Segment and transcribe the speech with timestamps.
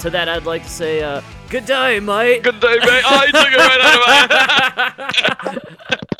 [0.00, 1.20] to that, I'd like to say, uh,
[1.50, 2.42] good day, mate.
[2.42, 3.02] Good day, mate.
[3.06, 5.56] Oh, you took it right out of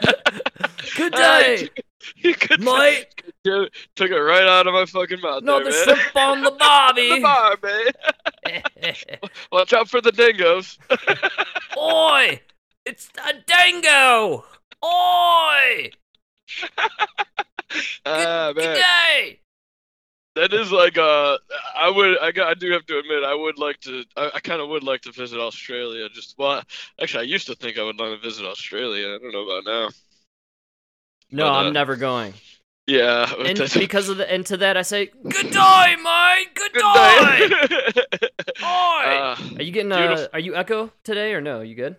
[0.05, 0.81] my.
[0.97, 1.69] good day,
[2.17, 3.07] You could mate.
[3.45, 3.65] Yeah,
[3.97, 5.43] took it right out of my fucking mouth.
[5.43, 5.97] Not the there, man.
[5.97, 7.09] shrimp on the barbie.
[7.15, 9.19] the bar, man.
[9.53, 10.79] Watch out for the dingoes.
[11.79, 12.41] Oi!
[12.85, 14.45] It's a dingo!
[14.85, 15.91] Oi!
[18.05, 18.77] Ah, Good man.
[18.77, 19.41] day!
[20.37, 21.39] That is like uh,
[21.77, 24.41] I would, I, got, I do have to admit, I would like to, I, I
[24.41, 26.09] kind of would like to visit Australia.
[26.09, 26.63] Just well,
[27.01, 29.09] actually, I used to think I would want to visit Australia.
[29.15, 29.89] I don't know about now.
[31.33, 32.35] No, But, uh, I'm never going.
[32.87, 36.49] Yeah, And because of the and to that I say, Good day, mate!
[36.55, 38.29] Good, Good day!
[38.63, 38.65] Oi!
[38.65, 41.61] Uh, are you getting uh beautiful- are you echo today or no?
[41.61, 41.97] You good?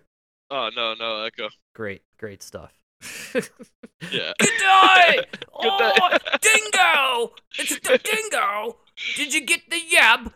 [0.50, 1.48] oh no, no, Echo.
[1.74, 2.72] Great, great stuff.
[4.10, 4.32] Yeah.
[4.40, 5.20] Good day!
[5.62, 5.92] Good day.
[6.02, 6.18] Oi!
[6.40, 7.32] Dingo!
[7.56, 8.78] It's the dingo!
[9.14, 10.32] Did you get the yab?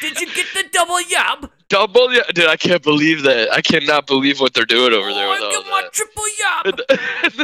[0.00, 1.48] Did you get the double yab?
[1.68, 3.52] Double, yab, dude, I can't believe that.
[3.52, 5.92] I cannot believe what they're doing over there Oh, with I all get my that.
[5.92, 6.80] triple yab!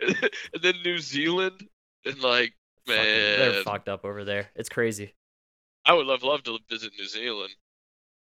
[0.00, 1.66] And then, and then New Zealand,
[2.04, 2.52] and like,
[2.86, 4.50] Fucking- they're fucked up over there.
[4.54, 5.14] It's crazy.
[5.84, 7.50] I would love love to visit New Zealand.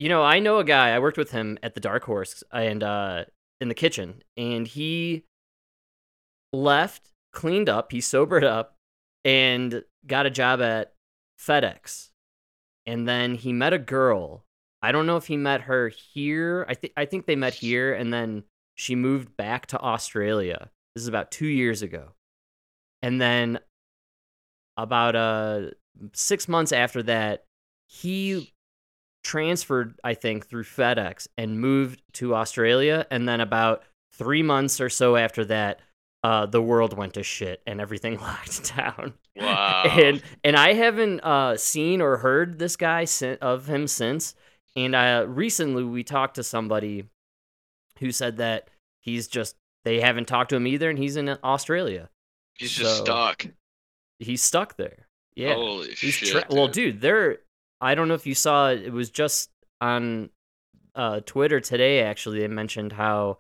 [0.01, 0.91] You know, I know a guy.
[0.91, 3.25] I worked with him at the Dark Horse and uh,
[3.61, 5.25] in the kitchen, and he
[6.53, 8.77] left, cleaned up, he sobered up,
[9.25, 10.93] and got a job at
[11.39, 12.11] FedEx.
[12.87, 14.45] And then he met a girl.
[14.83, 16.67] I don't know if he met her here.
[16.69, 20.71] I think I think they met here, and then she moved back to Australia.
[20.95, 22.09] This is about two years ago,
[23.01, 23.61] and then
[24.77, 25.71] about uh
[26.13, 27.45] six months after that,
[27.87, 28.53] he
[29.23, 33.07] transferred, I think, through FedEx and moved to Australia.
[33.11, 35.81] And then about three months or so after that,
[36.23, 39.15] uh, the world went to shit and everything locked down.
[39.37, 39.85] Wow.
[39.87, 44.35] And and I haven't uh, seen or heard this guy sin- of him since.
[44.77, 47.05] And uh, recently we talked to somebody
[47.99, 48.69] who said that
[49.01, 52.09] he's just they haven't talked to him either, and he's in Australia.
[52.55, 53.47] He's just stuck.
[54.19, 55.09] He's stuck there.
[55.35, 55.55] Yeah.
[55.55, 56.29] Holy He's shit.
[56.29, 57.01] tra- well, dude.
[57.01, 57.39] there.
[57.81, 58.83] I don't know if you saw it.
[58.83, 59.51] It was just
[59.81, 60.31] on
[60.95, 62.03] uh, Twitter today.
[62.03, 63.39] Actually, they mentioned how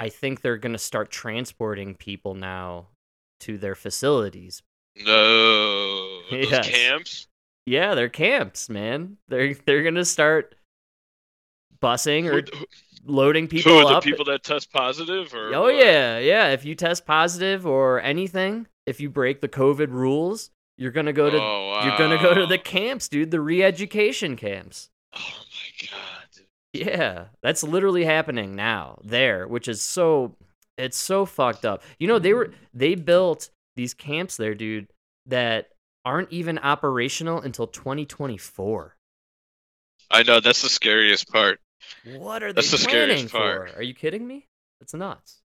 [0.00, 2.86] I think they're gonna start transporting people now
[3.40, 4.62] to their facilities.
[5.04, 6.20] No.
[6.30, 6.68] Yes.
[6.68, 7.26] camps?
[7.66, 9.16] Yeah, they're camps, man.
[9.28, 10.54] They're they're gonna start
[11.82, 12.66] busing or Who, who-
[13.04, 14.02] loading who people are the up.
[14.04, 15.34] people that test positive?
[15.34, 15.74] Or Oh what?
[15.76, 16.48] yeah, yeah.
[16.50, 21.30] If you test positive or anything, if you break the COVID rules, you're gonna go
[21.30, 23.30] to Oh, You're gonna go to the camps, dude.
[23.30, 24.88] The re-education camps.
[25.14, 26.19] Oh my god.
[26.72, 26.86] Dude.
[26.86, 30.36] Yeah, that's literally happening now there, which is so
[30.78, 31.82] it's so fucked up.
[31.98, 32.54] You know, they were mm.
[32.74, 34.88] they built these camps there, dude,
[35.26, 35.68] that
[36.04, 38.96] aren't even operational until 2024.
[40.10, 41.60] I know that's the scariest part.
[42.04, 43.70] What are they the planning scariest part.
[43.70, 43.78] for?
[43.78, 44.48] Are you kidding me?
[44.80, 45.40] That's nuts.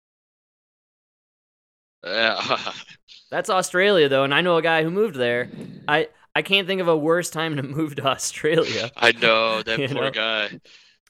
[2.04, 2.72] Yeah.
[3.30, 5.48] That's Australia though, and I know a guy who moved there.
[5.88, 8.90] I I can't think of a worse time to move to Australia.
[8.96, 10.10] I know that poor know?
[10.10, 10.60] guy.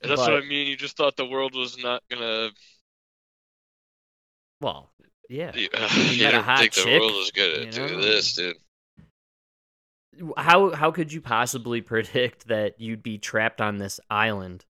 [0.02, 0.66] And that's what I mean.
[0.66, 2.50] You just thought the world was not gonna.
[4.60, 4.90] Well,
[5.28, 5.52] yeah.
[5.56, 8.00] You, You you a didn't think the world was gonna you do know?
[8.02, 8.56] this, dude.
[10.36, 14.64] how how could you possibly predict that you'd be trapped on this island?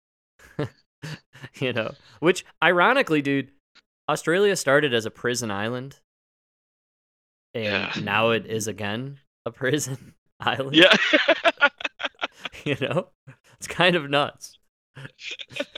[1.60, 3.50] you know, which ironically, dude,
[4.08, 6.00] Australia started as a prison island,
[7.56, 7.94] and Yeah.
[8.04, 10.76] now it is again a prison island.
[10.76, 10.96] Yeah.
[12.64, 13.08] you know,
[13.58, 14.60] it's kind of nuts.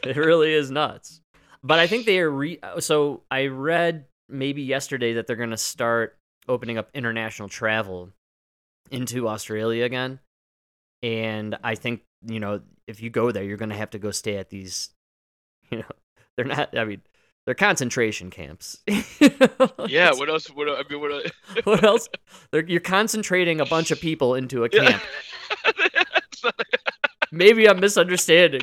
[0.03, 1.22] It really is nuts.
[1.63, 2.59] But I think they are re.
[2.62, 6.17] Uh, so I read maybe yesterday that they're going to start
[6.47, 8.09] opening up international travel
[8.91, 10.20] into Australia again.
[11.02, 14.11] And I think, you know, if you go there, you're going to have to go
[14.11, 14.90] stay at these,
[15.70, 15.91] you know,
[16.35, 17.02] they're not, I mean,
[17.46, 18.78] they're concentration camps.
[19.87, 20.11] yeah.
[20.14, 20.47] What else?
[20.47, 21.02] What I mean?
[21.02, 21.11] What?
[21.11, 21.32] el-
[21.64, 22.09] what else?
[22.52, 25.02] They're, you're concentrating a bunch of people into a camp.
[27.34, 28.62] Maybe I'm misunderstanding.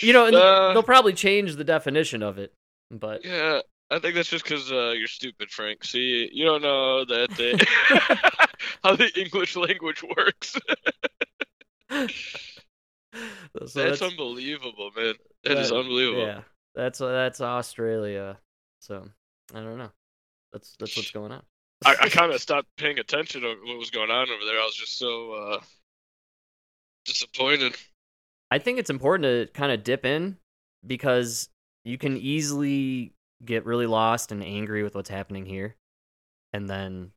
[0.00, 0.72] You know, and Uh.
[0.72, 2.54] they'll probably change the definition of it.
[2.90, 3.60] But yeah.
[3.90, 5.82] I think that's just because uh, you're stupid, Frank.
[5.82, 7.52] See, you don't know that they,
[8.84, 10.56] how the English language works.
[13.66, 15.14] so that's, unbelievable, man.
[15.44, 16.26] that is unbelievable.
[16.26, 16.40] Yeah,
[16.74, 18.38] that's that's Australia.
[18.80, 19.08] So
[19.54, 19.90] I don't know.
[20.52, 21.42] That's that's what's going on.
[21.86, 24.60] I, I kind of stopped paying attention to what was going on over there.
[24.60, 25.60] I was just so uh,
[27.06, 27.74] disappointed.
[28.50, 30.38] I think it's important to kind of dip in
[30.86, 31.48] because
[31.84, 33.12] you can easily
[33.44, 35.76] get really lost and angry with what's happening here,
[36.52, 37.12] and then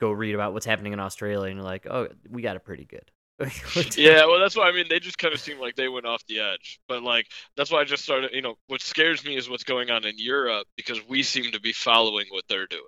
[0.00, 2.84] go read about what's happening in Australia, and you're like, oh, we got it pretty
[2.84, 3.10] good.
[3.96, 6.24] yeah, well, that's why I mean they just kind of seem like they went off
[6.26, 6.78] the edge.
[6.86, 7.26] But like
[7.56, 8.30] that's why I just started.
[8.32, 11.60] You know, what scares me is what's going on in Europe because we seem to
[11.60, 12.82] be following what they're doing.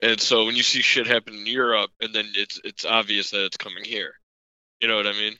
[0.00, 3.44] And so when you see shit happen in Europe, and then it's it's obvious that
[3.46, 4.12] it's coming here.
[4.80, 5.36] You know what I mean?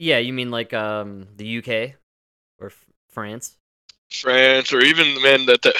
[0.00, 1.94] Yeah, you mean like um the UK
[2.58, 3.58] or F- France?
[4.10, 5.74] France, or even the man that the,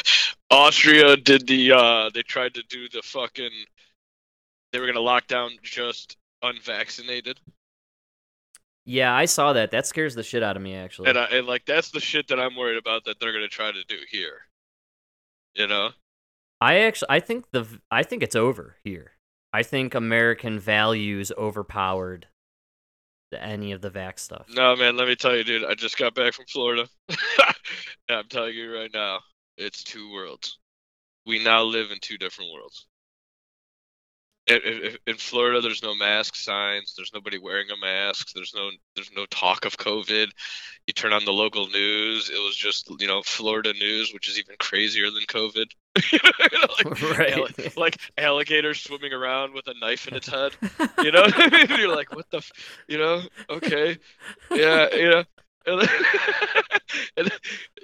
[0.51, 1.73] Austria did the.
[1.73, 3.51] uh They tried to do the fucking.
[4.73, 7.41] They were gonna lock down just unvaccinated.
[8.85, 9.71] Yeah, I saw that.
[9.71, 11.09] That scares the shit out of me, actually.
[11.09, 13.73] And, I, and like that's the shit that I'm worried about that they're gonna try
[13.73, 14.43] to do here.
[15.55, 15.91] You know.
[16.61, 19.13] I actually, I think the, I think it's over here.
[19.51, 22.27] I think American values overpowered
[23.39, 24.47] any of the vax stuff.
[24.51, 24.97] No, man.
[24.97, 25.65] Let me tell you, dude.
[25.65, 26.89] I just got back from Florida.
[28.09, 29.21] I'm telling you right now,
[29.57, 30.59] it's two worlds.
[31.27, 32.87] We now live in two different worlds.
[34.47, 36.95] In, in Florida, there's no mask signs.
[36.97, 38.31] There's nobody wearing a mask.
[38.35, 40.29] There's no there's no talk of COVID.
[40.87, 44.39] You turn on the local news, it was just you know Florida news, which is
[44.39, 45.67] even crazier than COVID.
[46.13, 47.33] like, Right.
[47.33, 50.53] alli- like alligator swimming around with a knife in its head.
[51.03, 51.81] You know, what I mean?
[51.81, 52.53] you're like, what the, f-?
[52.87, 53.23] you know?
[53.49, 53.99] Okay,
[54.51, 55.25] yeah, you know.
[55.67, 55.89] And then,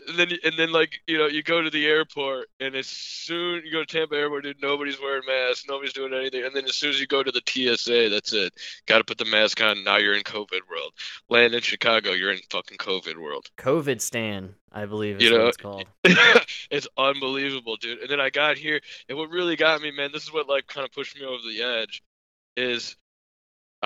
[0.08, 3.62] and then, and then, like, you know, you go to the airport, and as soon
[3.64, 6.44] you go to Tampa Airport, dude, nobody's wearing masks, nobody's doing anything.
[6.44, 8.54] And then as soon as you go to the TSA, that's it.
[8.86, 9.84] Got to put the mask on.
[9.84, 10.92] Now you're in COVID world.
[11.28, 13.50] Land in Chicago, you're in fucking COVID world.
[13.58, 15.84] COVID stan, I believe is You what know, it's called.
[16.70, 17.98] it's unbelievable, dude.
[17.98, 20.66] And then I got here, and what really got me, man, this is what like
[20.66, 22.02] kind of pushed me over the edge,
[22.56, 22.96] is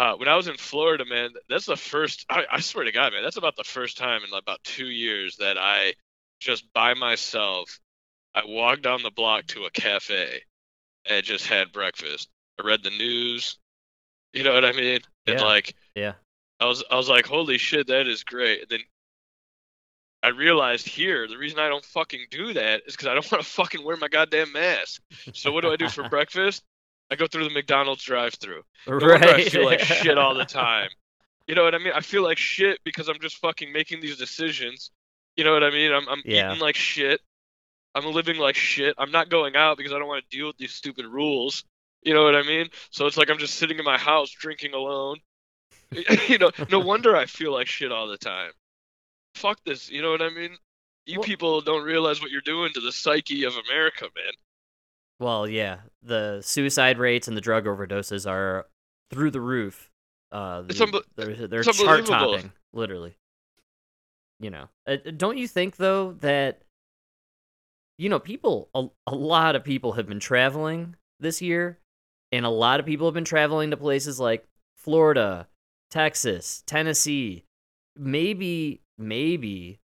[0.00, 1.29] uh, when I was in Florida, man.
[1.50, 2.25] That's the first.
[2.31, 5.37] I, I swear to God, man, that's about the first time in about two years
[5.37, 5.93] that I
[6.41, 7.79] just by myself,
[8.35, 10.41] I walked down the block to a cafe
[11.05, 12.31] and just had breakfast.
[12.58, 13.58] I read the news.
[14.32, 15.00] You know what I mean?
[15.26, 15.44] And Yeah.
[15.44, 16.14] like, Yeah.
[16.61, 18.62] I was I was like, holy shit, that is great.
[18.62, 18.81] And then
[20.23, 23.44] I realized here the reason I don't fucking do that is because I don't want
[23.44, 25.02] to fucking wear my goddamn mask.
[25.35, 26.62] So what do I do for breakfast?
[27.10, 28.62] I go through the McDonald's drive-through.
[28.86, 29.22] No right.
[29.24, 30.88] I feel like shit all the time.
[31.48, 31.92] You know what I mean?
[31.94, 34.90] I feel like shit because I'm just fucking making these decisions.
[35.36, 35.92] You know what I mean?
[35.92, 36.50] I'm I'm Yeah.
[36.50, 37.20] eating like shit.
[37.94, 38.94] I'm living like shit.
[38.98, 41.64] I'm not going out because I don't want to deal with these stupid rules.
[42.02, 42.68] You know what I mean?
[42.90, 45.16] So it's like I'm just sitting in my house drinking alone.
[46.28, 48.52] you know, no wonder I feel like shit all the time.
[49.34, 50.56] Fuck this, you know what I mean?
[51.06, 54.32] You Well- people don't realize what you're doing to the psyche of America, man.
[55.20, 58.67] Well, yeah, the suicide rates and the drug overdoses are
[59.11, 59.90] through the roof.
[60.32, 63.17] Uh, It's unbe- they're they're it's chart topping, literally.
[64.40, 66.62] You know, uh, don't you think though that
[67.99, 71.78] you know people a, a lot of people have been traveling this year,
[72.32, 74.46] and a lot of people have been traveling to places like
[74.78, 75.49] Florida,
[75.90, 77.44] Texas, Tennessee.
[77.96, 79.81] Maybe maybe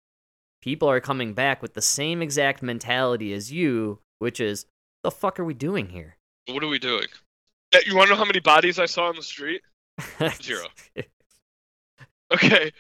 [0.62, 4.66] people are coming back with the same exact mentality as you, which is
[5.04, 6.18] the fuck are we doing here?
[6.48, 7.08] What are we doing?
[7.86, 9.62] You want to know how many bodies I saw on the street?
[10.42, 10.66] Zero.
[12.34, 12.72] Okay,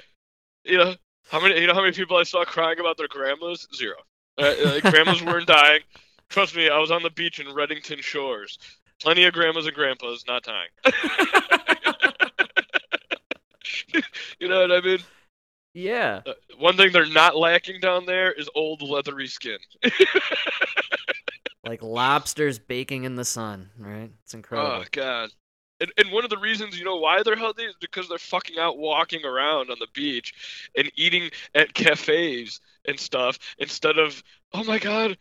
[0.63, 0.95] you know
[1.29, 1.59] how many?
[1.59, 3.67] You know how many people I saw crying about their grandmas?
[3.75, 3.95] Zero.
[4.37, 5.81] Uh, uh, grandmas weren't dying.
[6.29, 8.57] Trust me, I was on the beach in Redington Shores.
[9.01, 10.69] Plenty of grandmas and grandpas not dying.
[14.39, 14.99] you know what I mean?
[15.73, 16.21] yeah.
[16.25, 19.57] Uh, one thing they're not lacking down there is old leathery skin.
[21.71, 24.11] Like lobsters baking in the sun, right?
[24.23, 24.81] It's incredible.
[24.81, 25.29] Oh god.
[25.79, 28.59] And, and one of the reasons you know why they're healthy is because they're fucking
[28.59, 34.21] out walking around on the beach and eating at cafes and stuff instead of
[34.53, 35.17] oh my god,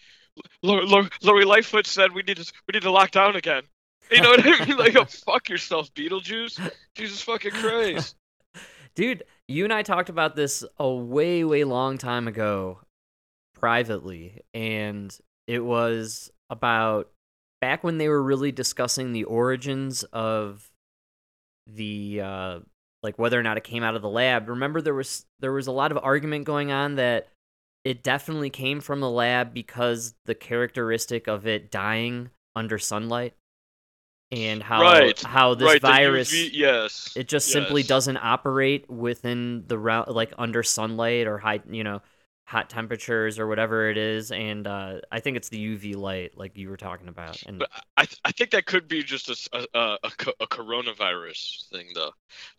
[0.64, 3.62] Lori, Lori, Lori Lightfoot said we need to we need to lock down again.
[4.10, 4.76] You know what I mean?
[4.76, 6.72] Like, oh, fuck yourself, Beetlejuice.
[6.96, 8.16] Jesus fucking Christ.
[8.96, 12.80] Dude, you and I talked about this a way, way long time ago
[13.54, 15.16] privately, and
[15.50, 17.08] it was about
[17.60, 20.70] back when they were really discussing the origins of
[21.66, 22.58] the uh
[23.02, 24.48] like whether or not it came out of the lab.
[24.48, 27.28] Remember there was there was a lot of argument going on that
[27.84, 33.34] it definitely came from the lab because the characteristic of it dying under sunlight
[34.32, 37.12] and how Right, how this right, virus UV yes.
[37.16, 42.00] it just simply doesn't operate within the route like under sunlight or high you know
[42.50, 46.56] hot temperatures or whatever it is and uh, i think it's the uv light like
[46.56, 49.36] you were talking about and But I, th- I think that could be just a,
[49.52, 52.10] a, a- a co- a coronavirus thing, though.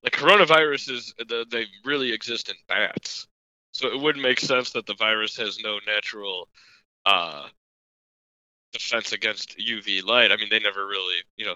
[0.02, 3.28] Like coronaviruses, the- they really exist in bats,
[3.74, 6.48] so it wouldn't make sense that the virus has no natural,
[7.06, 7.50] uh,
[8.72, 10.32] defense against UV light.
[10.32, 11.56] I mean, they never really, you know,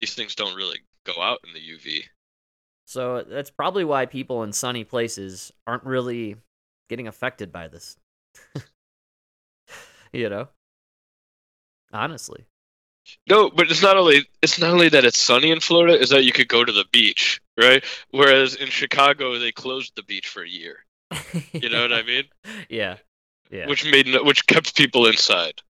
[0.00, 2.04] these things don't really go out in the UV.
[2.86, 6.36] So that's probably why people in sunny places aren't really
[6.88, 7.96] getting affected by this.
[10.12, 10.48] you know?
[11.92, 12.46] Honestly.
[13.28, 16.24] No, but it's not only it's not only that it's sunny in Florida, is that
[16.24, 17.84] you could go to the beach, right?
[18.10, 20.78] Whereas in Chicago they closed the beach for a year.
[21.52, 22.24] You know what I mean?
[22.68, 22.96] Yeah.
[23.50, 23.68] Yeah.
[23.68, 25.62] Which made no- which kept people inside.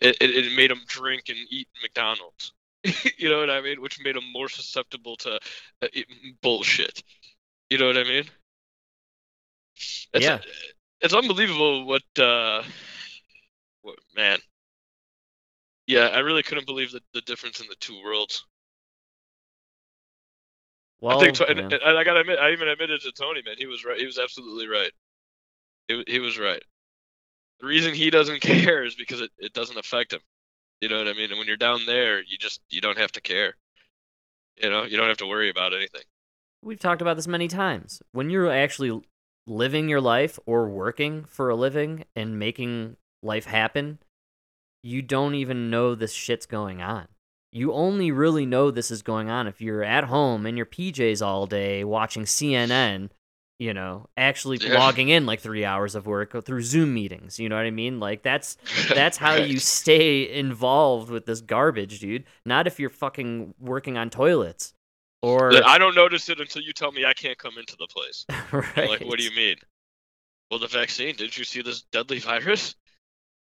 [0.00, 2.52] It it, it made them drink and eat McDonald's.
[3.16, 3.80] you know what I mean?
[3.80, 5.38] Which made them more susceptible to
[5.82, 5.88] uh,
[6.42, 7.02] bullshit.
[7.70, 8.24] You know what I mean?
[10.12, 10.38] It's, Yeah.
[11.00, 12.62] It's unbelievable what uh
[13.82, 14.38] what man.
[15.86, 18.44] Yeah, I really couldn't believe the, the difference in the two worlds.
[21.00, 23.66] well, I think, and, and I gotta admit, I even admitted to Tony, man, he
[23.66, 23.98] was right.
[23.98, 24.92] He was absolutely right.
[25.88, 26.62] He, he was right.
[27.60, 30.20] The reason he doesn't care is because it, it doesn't affect him.
[30.80, 31.30] You know what I mean?
[31.30, 33.54] And when you're down there, you just you don't have to care.
[34.56, 36.02] You know, you don't have to worry about anything.
[36.60, 38.02] We've talked about this many times.
[38.12, 39.02] When you're actually
[39.46, 43.98] living your life or working for a living and making life happen,
[44.82, 47.06] you don't even know this shit's going on.
[47.52, 51.24] You only really know this is going on if you're at home in your PJs
[51.24, 53.10] all day watching CNN,
[53.58, 54.74] you know, actually Yeah.
[54.78, 58.00] logging in like 3 hours of work through Zoom meetings, you know what I mean?
[58.00, 58.56] Like that's
[58.94, 62.24] that's how you stay involved with this garbage, dude.
[62.46, 64.72] Not if you're fucking working on toilets
[65.22, 68.26] or I don't notice it until you tell me I can't come into the place.
[68.52, 68.88] right.
[68.88, 69.56] Like, what do you mean?
[70.50, 71.14] Well, the vaccine.
[71.16, 72.74] Didn't you see this deadly virus?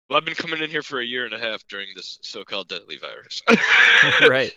[0.08, 2.68] Well, I've been coming in here for a year and a half during this so-called
[2.68, 3.42] deadly virus.
[4.28, 4.56] right.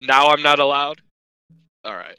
[0.00, 1.00] Now I'm not allowed.
[1.84, 2.18] All right.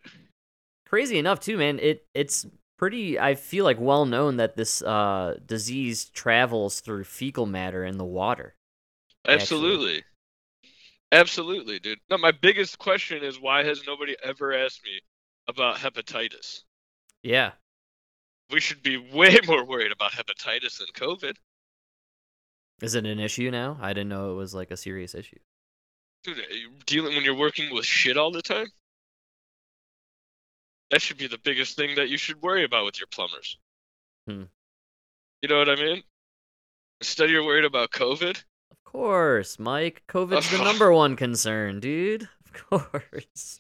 [0.88, 1.80] Crazy enough too, man.
[1.80, 2.46] It it's
[2.78, 7.98] pretty I feel like well known that this uh disease travels through fecal matter in
[7.98, 8.56] the water.
[9.28, 10.04] Actually.
[11.14, 11.78] Absolutely.
[11.80, 12.00] Dude.
[12.10, 15.00] No, my biggest question is why has nobody ever asked me
[15.48, 16.62] about hepatitis?
[17.22, 17.52] Yeah.
[18.50, 21.36] We should be way more worried about hepatitis than COVID.
[22.82, 23.78] Is it an issue now?
[23.80, 25.38] I didn't know it was like a serious issue.
[26.24, 28.68] Dude, you dealing when you're working with shit all the time?
[30.90, 33.58] That should be the biggest thing that you should worry about with your plumbers.
[34.28, 34.44] Hmm.
[35.42, 36.04] You know what I mean?
[37.02, 38.44] Instead, you're worried about COVID.
[38.94, 40.04] Of course, Mike.
[40.08, 42.28] COVID's the number one concern, dude.
[42.70, 43.60] Of course.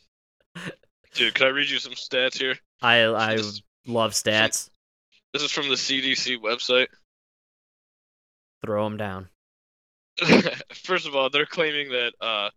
[1.16, 2.56] Dude, can I read you some stats here?
[2.82, 4.70] I I This- love stats.
[5.34, 6.88] This is from the CDC website.
[8.63, 9.30] Throw them down.
[10.84, 12.13] First of all, they're claiming that.
[12.22, 12.50] Uh,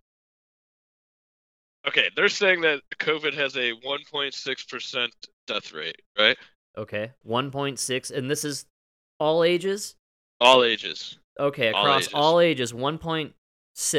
[1.88, 5.08] okay, they're saying that COVID has a 1.6%
[5.46, 6.36] death rate, right?
[6.76, 7.12] Okay.
[7.26, 8.66] 1.6 and this is
[9.18, 9.96] all ages?
[10.38, 12.14] All ages, Okay, All across ages.
[12.14, 13.32] all ages 1.6.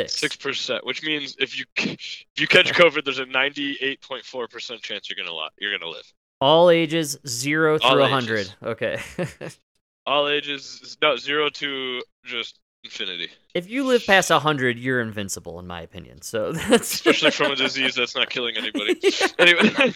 [0.09, 5.23] six percent, which means if you if you catch COVID, there's a 98.4% chance you're
[5.23, 6.11] gonna you're gonna live.
[6.41, 7.99] All ages 0 through.
[7.99, 8.53] 100.
[8.63, 8.99] Okay.
[10.05, 15.67] All ages, no zero to just infinity, if you live past 100, you're invincible in
[15.67, 16.21] my opinion.
[16.21, 18.97] So that's especially from a disease that's not killing anybody.
[19.37, 19.93] Anyway,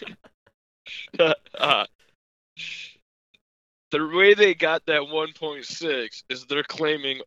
[1.57, 1.85] uh,
[3.91, 7.21] the way they got that 1.6 is they're claiming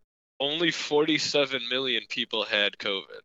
[0.44, 3.22] only 47 million people had COVID.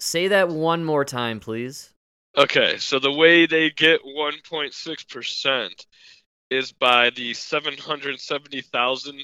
[0.00, 1.92] Say that one more time, please.
[2.36, 5.70] Okay, so the way they get 1.6%
[6.50, 9.22] is by the 770,000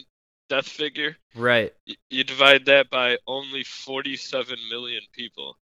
[0.48, 1.16] death figure.
[1.34, 1.72] Right.
[2.10, 5.56] You divide that by only 47 million people.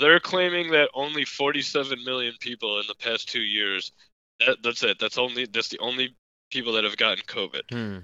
[0.00, 3.92] They're claiming that only 47 million people in the past two years.
[4.40, 4.98] That, that's it.
[4.98, 6.16] That's only that's the only
[6.50, 7.62] people that have gotten COVID.
[7.70, 7.98] Hmm.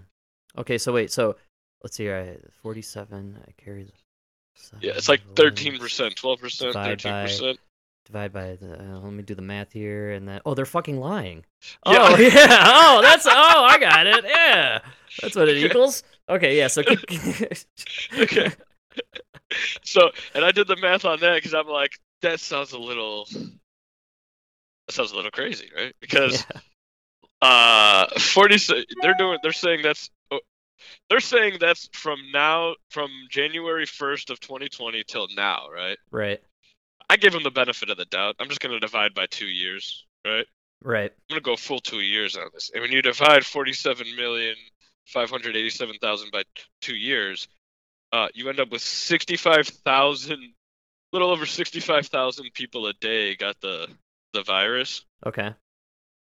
[0.56, 1.10] Okay, so wait.
[1.10, 1.36] So
[1.82, 2.10] let's see.
[2.10, 3.38] I 47.
[3.46, 3.92] I carry the.
[4.80, 7.58] Yeah, it's like 13 percent, 12 percent, thirteen percent.
[8.06, 8.78] Divide by the.
[8.78, 11.44] Uh, let me do the math here, and then oh, they're fucking lying.
[11.86, 11.98] Yeah.
[12.00, 12.64] Oh yeah.
[12.66, 13.26] Oh, that's.
[13.26, 13.30] Oh,
[13.64, 14.24] I got it.
[14.26, 14.80] Yeah,
[15.22, 16.02] that's what it equals.
[16.28, 16.66] Okay, yeah.
[16.68, 16.82] So.
[18.18, 18.50] Okay.
[19.82, 23.26] So, and I did the math on that because I'm like, that sounds a little.
[23.32, 25.94] That sounds a little crazy, right?
[26.00, 26.60] Because Yeah.
[27.48, 28.56] uh 40
[29.00, 30.10] they're doing they're saying that's
[31.08, 35.98] they're saying that's from now from January 1st of 2020 till now, right?
[36.10, 36.40] Right.
[37.08, 38.36] I give them the benefit of the doubt.
[38.38, 40.46] I'm just going to divide by 2 years, right?
[40.82, 41.10] Right.
[41.10, 42.70] I'm going to go full 2 years on this.
[42.72, 44.54] And when you divide 47 million
[45.06, 46.42] 587,000 by
[46.82, 47.48] 2 years,
[48.12, 50.54] uh you end up with 65,000
[51.12, 53.88] little over 65,000 people a day got the
[54.32, 55.04] the virus.
[55.26, 55.50] Okay.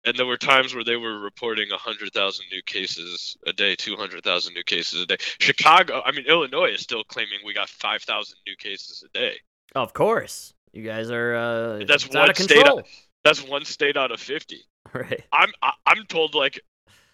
[0.04, 4.62] And there were times where they were reporting 100,000 new cases a day, 200,000 new
[4.62, 5.16] cases a day.
[5.40, 9.34] Chicago, I mean Illinois is still claiming we got 5,000 new cases a day.
[9.74, 11.34] Of course, you guys are.
[11.34, 12.82] Uh, That's one out of state control.
[13.24, 14.60] That's one state out of 50.
[14.94, 15.22] Right.
[15.32, 16.58] I'm I- I'm told like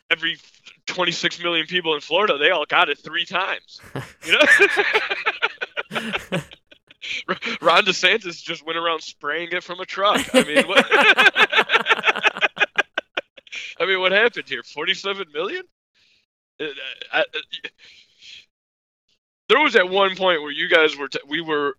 [0.08, 0.38] every
[0.86, 3.80] 26 million people in Florida, they all got it three times.
[4.24, 4.38] You know.
[7.60, 10.24] Ron DeSantis just went around spraying it from a truck.
[10.34, 10.86] I mean, what?
[13.78, 14.62] I mean, what happened here?
[14.62, 15.64] 47 million?
[16.60, 16.64] Uh,
[17.12, 17.68] uh, uh,
[19.48, 21.76] there was at one point where you guys were, t- we were,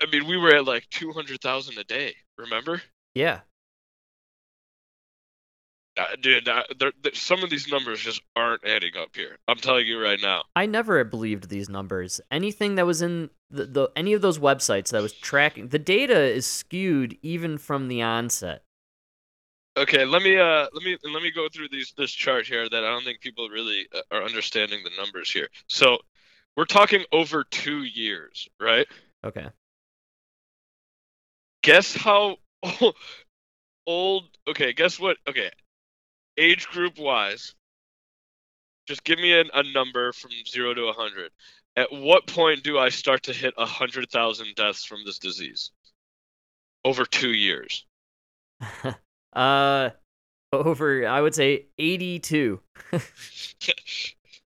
[0.00, 2.14] I mean, we were at like 200,000 a day.
[2.38, 2.82] Remember?
[3.14, 3.40] yeah.
[5.96, 9.38] Uh, dude, uh, there, there, some of these numbers just aren't adding up here.
[9.46, 10.42] I'm telling you right now.
[10.56, 12.20] I never believed these numbers.
[12.32, 16.18] Anything that was in the, the any of those websites that was tracking the data
[16.18, 18.63] is skewed even from the onset.
[19.76, 22.84] Okay, let me uh let me let me go through these this chart here that
[22.84, 25.48] I don't think people really uh, are understanding the numbers here.
[25.68, 25.98] So,
[26.56, 28.86] we're talking over 2 years, right?
[29.24, 29.48] Okay.
[31.62, 32.36] Guess how
[33.86, 35.16] old Okay, guess what?
[35.28, 35.50] Okay.
[36.38, 37.54] Age group wise.
[38.86, 41.30] Just give me a, a number from 0 to a 100.
[41.76, 45.70] At what point do I start to hit a 100,000 deaths from this disease?
[46.84, 47.86] Over 2 years.
[49.34, 49.90] uh
[50.52, 52.60] over I would say 82.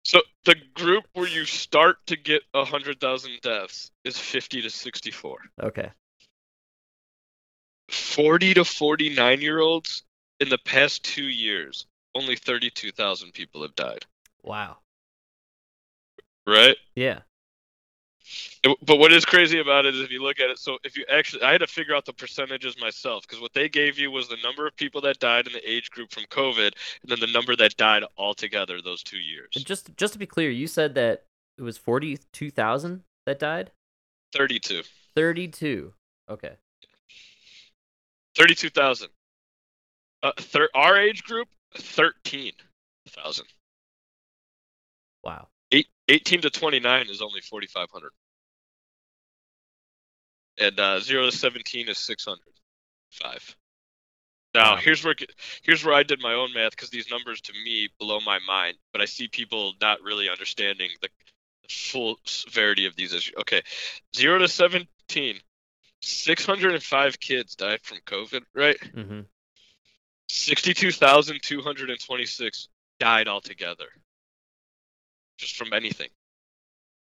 [0.05, 5.38] So the group where you start to get 100,000 deaths is 50 to 64.
[5.61, 5.90] Okay.
[7.90, 10.05] 40 to 49 year olds
[10.38, 14.07] in the past 2 years, only 32,000 people have died,
[14.45, 14.78] Wow.
[16.47, 16.76] right?
[16.95, 17.23] Yeah.
[18.62, 21.05] But what is crazy about it is if you look at it, so if you
[21.12, 24.29] actually, I had to figure out the percentages myself because what they gave you was
[24.29, 26.72] the number of people that died in the age group from COVID,
[27.03, 29.51] and then the number that died altogether those two years.
[29.55, 31.24] And just just to be clear, you said that
[31.59, 33.70] it was 42,000 that died?
[34.33, 34.83] 32.
[35.14, 35.92] 32.
[36.29, 36.53] Okay.
[38.37, 39.09] 32,000.
[40.22, 43.46] Uh, thir- our age group, 13,000.
[45.24, 45.48] Wow.
[46.09, 48.11] Eight, 18 to 29 is only 4,500.
[50.59, 53.57] And uh, 0 to 17 is 605.
[54.55, 54.81] Now, Wow.
[54.81, 55.14] here's where
[55.62, 58.79] here's where I did my own math because these numbers to me blow my mind,
[58.92, 61.11] but I see people not really understanding the
[61.69, 63.35] full severity of these issues.
[63.40, 63.61] Okay,
[64.16, 65.38] 0 to 17,
[66.01, 68.79] 605 kids died from COVID, right?
[68.95, 69.27] Mhm.
[70.29, 73.88] 62,226 died altogether.
[75.38, 76.09] Just from anything.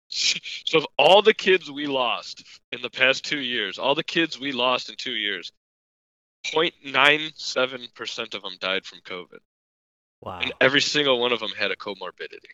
[0.09, 4.39] So, of all the kids we lost in the past two years, all the kids
[4.39, 5.51] we lost in two years,
[6.47, 9.39] 0.97% of them died from COVID.
[10.21, 10.39] Wow.
[10.41, 12.53] And every single one of them had a comorbidity.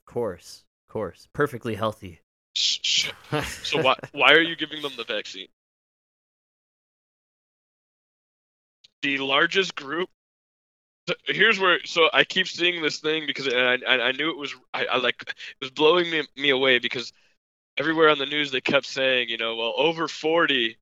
[0.00, 0.64] Of course.
[0.86, 1.26] Of course.
[1.32, 2.20] Perfectly healthy.
[2.54, 3.10] So,
[3.62, 5.48] so why, why are you giving them the vaccine?
[9.02, 10.08] The largest group.
[11.08, 11.78] So Here's where.
[11.84, 14.54] So I keep seeing this thing because I, I, I knew it was.
[14.72, 17.12] I, I like it was blowing me, me away because
[17.76, 20.76] everywhere on the news they kept saying, you know, well, over 40.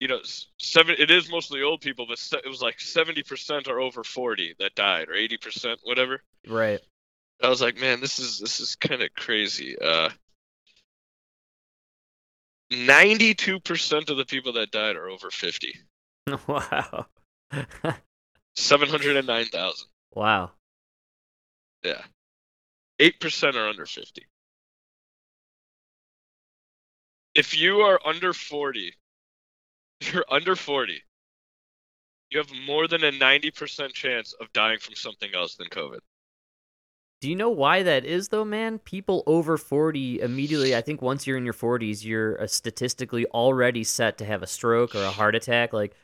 [0.00, 0.20] You know,
[0.58, 0.96] seven.
[0.98, 5.10] It is mostly old people, but it was like 70% are over 40 that died,
[5.10, 6.22] or 80%, whatever.
[6.48, 6.80] right.
[7.42, 9.76] I was like, man, this is this is kind of crazy.
[9.78, 10.10] Uh,
[12.70, 15.74] ninety-two percent of the people that died are over fifty.
[16.46, 17.06] wow.
[18.56, 19.88] Seven hundred and nine thousand.
[20.12, 20.50] wow.
[21.82, 22.02] Yeah,
[22.98, 24.26] eight percent are under fifty.
[27.34, 28.94] If you are under forty,
[30.12, 31.02] you're under forty,
[32.30, 36.00] you have more than a ninety percent chance of dying from something else than COVID.
[37.20, 38.78] Do you know why that is though, man?
[38.78, 43.84] People over 40 immediately, I think once you're in your 40s, you're uh, statistically already
[43.84, 45.94] set to have a stroke or a heart attack like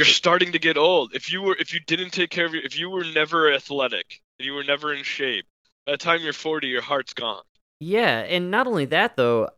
[0.00, 1.14] You're starting to get old.
[1.14, 4.22] If you were, if you didn't take care of your, if you were never athletic
[4.38, 5.44] and you were never in shape,
[5.84, 7.42] by the time you're 40, your heart's gone.
[7.80, 9.50] Yeah, and not only that though,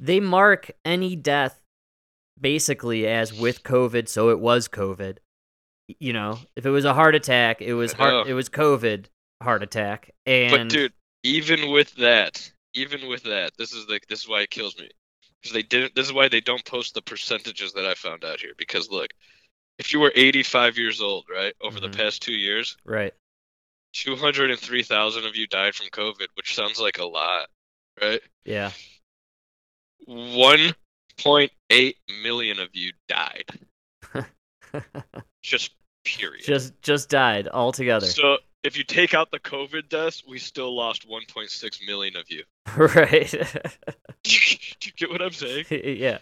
[0.00, 1.60] they mark any death
[2.40, 5.18] basically as with COVID, so it was COVID.
[6.00, 9.06] You know, if it was a heart attack, it was heart it was COVID
[9.42, 10.10] heart attack.
[10.24, 14.40] And But dude, even with that, even with that, this is like this is why
[14.40, 14.88] it kills me.
[15.42, 15.94] Because they didn't.
[15.94, 18.52] This is why they don't post the percentages that I found out here.
[18.58, 19.10] Because look,
[19.78, 21.82] if you were 85 years old, right, over Mhm.
[21.82, 23.12] the past two years, right.
[23.92, 27.48] 203,000 of you died from COVID, which sounds like a lot,
[28.02, 28.20] right?
[28.44, 28.72] Yeah.
[30.08, 33.44] 1.8 million of you died.
[35.42, 35.72] Just
[36.04, 36.44] period.
[36.44, 38.06] just just died altogether.
[38.06, 42.42] So if you take out the COVID deaths, we still lost 1.6 million of you.
[42.76, 43.30] right.
[44.22, 45.66] Do you, do you get what I'm saying?
[45.70, 46.18] yeah.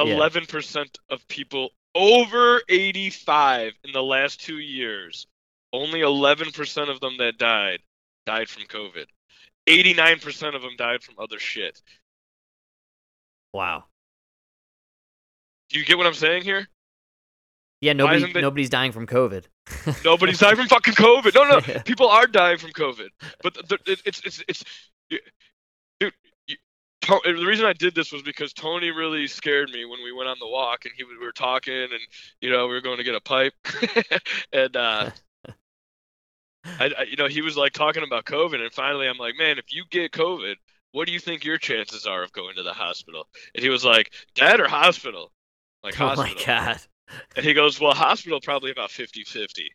[0.00, 0.14] Yeah.
[0.14, 5.26] 11% of people over 85 in the last two years,
[5.72, 7.80] only 11% of them that died
[8.26, 9.06] died from COVID.
[9.68, 11.80] 89% of them died from other shit.
[13.52, 13.84] Wow.
[15.68, 16.68] Do you get what I'm saying here?
[17.82, 19.44] Yeah, nobody isn't nobody's dying from COVID.
[20.04, 21.34] Nobody's dying from fucking COVID.
[21.34, 21.82] No, no, Yeah.
[21.82, 23.08] people are dying from COVID.
[23.42, 24.64] But the, the, it- it's it's it's,
[25.10, 25.18] you-
[26.00, 26.12] dude.
[26.46, 26.56] You,
[27.02, 30.28] To- the reason I did this was because Tony really scared me when we went
[30.28, 32.00] on the walk and he was- we were talking and
[32.40, 33.52] you know we were going to get a pipe
[34.52, 35.10] and uh,
[36.64, 39.58] I, I you know he was like talking about COVID and finally I'm like man
[39.58, 40.54] if you get COVID
[40.92, 43.84] what do you think your chances are of going to the hospital and he was
[43.84, 45.32] like dead or hospital
[45.82, 46.80] like oh hospital my god.
[47.36, 49.70] And he goes, Well, hospital probably about 50 50.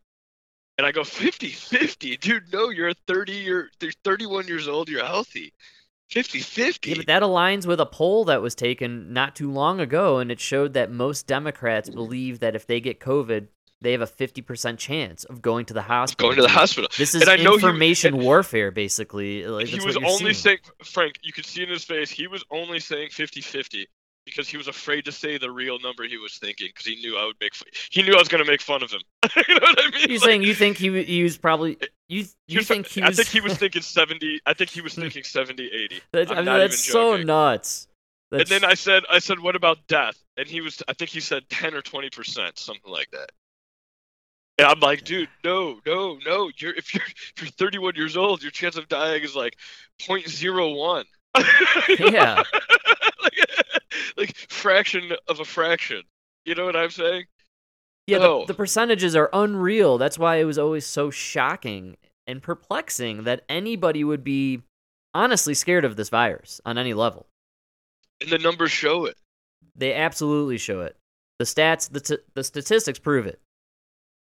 [0.78, 2.18] And I go, 50 50?
[2.18, 5.54] Dude, no, you're a 30 year, you're 31 years old, you're healthy.
[6.12, 6.90] 50 50.
[6.90, 10.32] Yeah, but that aligns with a poll that was taken not too long ago, and
[10.32, 13.48] it showed that most Democrats believe that if they get COVID,
[13.82, 16.30] they have a 50% chance of going to the hospital.
[16.30, 16.90] going to the hospital.
[16.98, 19.46] This is And I know he- information warfare, basically.
[19.46, 20.34] Like, he was only seeing.
[20.34, 23.88] saying, Frank, you could see in his face, he was only saying 50 50
[24.28, 27.18] because he was afraid to say the real number he was thinking because he knew
[27.18, 27.54] I would make,
[27.90, 29.00] he knew I was going to make fun of him.
[29.48, 30.10] you know what I mean?
[30.10, 31.78] You're Like, saying you think he, he was probably
[32.10, 33.12] you you was- think he was...
[33.20, 36.02] I think he was thinking 70, I think he was thinking 70, 80.
[36.12, 37.88] that's, I'm I mean, that's so nuts.
[38.32, 40.22] And then I said, I said, what about death?
[40.36, 43.32] And he was, I think he said 10 or 20 percent, something like that.
[44.60, 46.50] And I'm like, dude, no, no, no.
[46.58, 49.56] You're if you're if you're 31 years old, your chance of dying is like
[50.02, 51.06] 0.01.
[52.00, 52.44] Yeah.
[54.17, 56.04] like, fraction of a fraction.
[56.46, 57.26] You know what I'm saying?
[58.08, 58.24] yeah, no.
[58.24, 58.46] the, oh.
[58.46, 59.98] the percentages are unreal.
[59.98, 64.62] That's why it was always so shocking and perplexing that anybody would be
[65.13, 67.28] honestly scared of this virus on any level.
[68.22, 69.17] And the numbers show it.
[69.76, 70.96] They absolutely show it.
[71.39, 73.39] The stats, the t- the statistics prove it.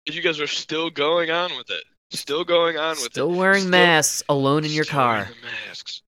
[0.07, 1.83] And you guys are still going on with it.
[2.11, 3.33] Still going on with Still it.
[3.33, 5.29] Still wearing masks alone in your car.
[5.67, 6.03] masks.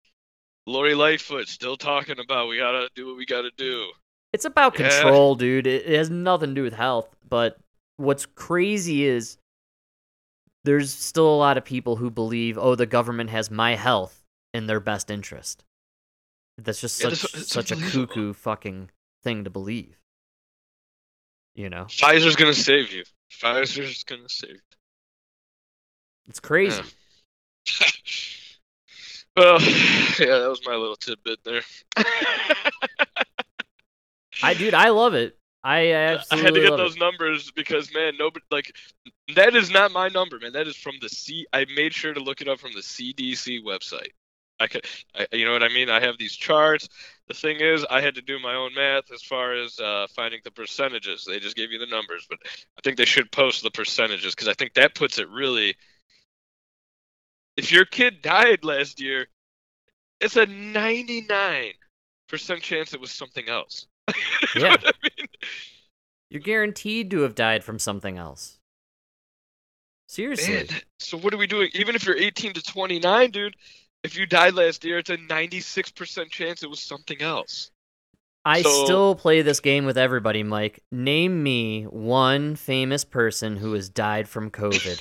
[0.67, 3.91] Lori Lightfoot still talking about we gotta do what we gotta do.
[4.33, 4.89] It's about Yeah.
[4.89, 5.67] control, dude.
[5.67, 7.15] It, it has nothing to do with health.
[7.29, 7.59] But
[7.97, 9.37] what's crazy is
[10.65, 14.23] there's still a lot of people who believe, oh, the government has my health
[14.55, 15.65] in their best interest.
[16.59, 18.91] That's just Yeah, such that's- such a cuckoo fucking
[19.25, 19.99] thing to believe.
[21.55, 23.05] You know, Pfizer's gonna save you.
[23.31, 24.61] Pfizer's gonna save you.
[26.29, 26.83] it's crazy.
[27.67, 27.87] Yeah.
[29.37, 29.61] well,
[30.19, 31.63] yeah, that was my little tidbit there.
[34.43, 35.39] I dude, I love it.
[35.65, 37.01] I I absolutely had to get those it.
[37.01, 38.75] numbers because man, nobody like
[39.37, 40.53] that is not my number, man.
[40.53, 41.47] That is from the C.
[41.53, 44.11] I made sure to look it up from the CDC website.
[44.61, 45.91] I could, I, you know what I mean.
[45.91, 46.89] I have these charts.
[47.27, 50.41] The thing is, I had to do my own math as far as uh, finding
[50.45, 51.25] the percentages.
[51.27, 54.49] They just gave you the numbers, but I think they should post the percentages because
[54.49, 55.75] I think that puts it really.
[57.57, 59.27] If your kid died last year,
[60.21, 61.73] it's a ninety-nine
[62.29, 63.87] percent chance it was something else.
[64.55, 64.71] You know Yeah.
[64.73, 65.27] what I mean?
[66.31, 68.59] You're guaranteed to have died from something else.
[70.09, 70.55] Seriously.
[70.55, 70.67] Man,
[70.99, 71.69] so what are we doing?
[71.75, 73.57] Even if you're 18 to 29, dude,
[74.03, 77.71] if you died last year, it's a 96% chance it was something else.
[78.45, 80.83] I So- still play this game with everybody, Mike.
[80.91, 85.01] Name me one famous person who has died from COVID.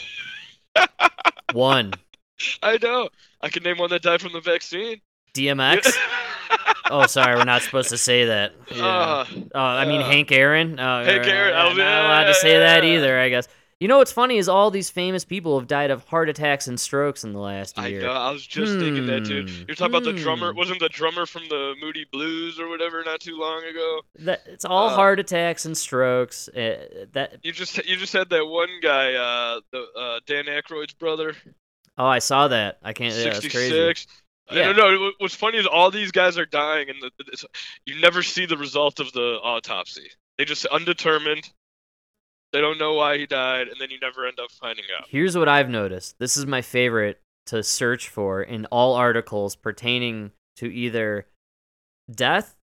[1.54, 1.94] one.
[2.64, 3.10] I know.
[3.42, 5.02] I can name one that died from the vaccine.
[5.34, 5.94] DMX?
[6.92, 8.54] oh, sorry, we're not supposed to say that.
[8.74, 8.86] Yeah.
[8.86, 9.26] Uh,
[9.56, 10.80] Oh, I mean uh, Hank Aaron.
[10.80, 13.18] Oh, Hank Aaron, I'm not allowed to say that either.
[13.20, 13.48] I guess.
[13.80, 16.80] You know what's funny is all these famous people have died of heart attacks and
[16.80, 18.02] strokes in the last I year.
[18.04, 18.12] know.
[18.12, 19.42] I was just thinking that too.
[19.48, 20.52] Hmm, You're talking about the drummer.
[20.52, 20.58] hmm.
[20.60, 24.02] Wasn't the drummer from the Moody Blues or whatever not too long ago?
[24.20, 26.48] That it's all Uh, heart attacks and strokes.
[26.50, 30.94] Uh, that You just you just had that one guy, uh, the uh, Dan Aykroyd's
[30.94, 31.34] brother,
[31.98, 32.80] oh, I saw that.
[32.84, 33.16] I can't.
[33.16, 33.70] Yeah, that's crazy.
[33.70, 34.08] 66.
[34.50, 34.74] I Yeah.
[34.74, 35.12] don't know.
[35.20, 37.48] What's funny is all these guys are dying, and the,
[37.86, 40.10] you never see the result of the autopsy.
[40.38, 41.50] They just undetermined.
[42.52, 45.06] They don't know why he died, and then you never end up finding out.
[45.10, 46.20] Here's what I've noticed.
[46.20, 51.28] This is my favorite to search for in all articles pertaining to either
[52.14, 52.56] death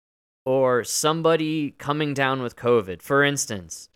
[0.45, 3.01] or somebody coming down with COVID.
[3.01, 3.89] For instance,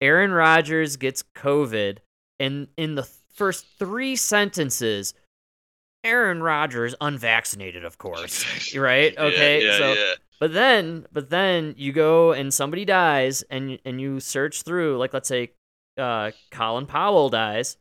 [0.00, 1.98] Aaron Rodgers gets COVID,
[2.40, 5.14] and in the first three sentences,
[6.04, 8.74] Aaron Rodgers unvaccinated, of course.
[8.76, 9.16] Right?
[9.16, 9.64] Okay.
[9.64, 10.12] yeah, so yeah.
[10.40, 15.12] But then, but then you go and somebody dies, and and you search through, like
[15.14, 15.52] let's say,
[15.96, 17.76] uh, Colin Powell dies,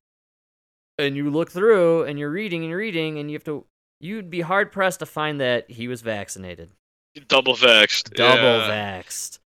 [0.98, 3.66] and you look through and you're reading and you're reading, and you have to,
[4.00, 6.72] you'd be hard pressed to find that he was vaccinated,
[7.28, 8.14] Double vexed.
[8.14, 9.02] double yeah.
[9.02, 9.40] vaxxed.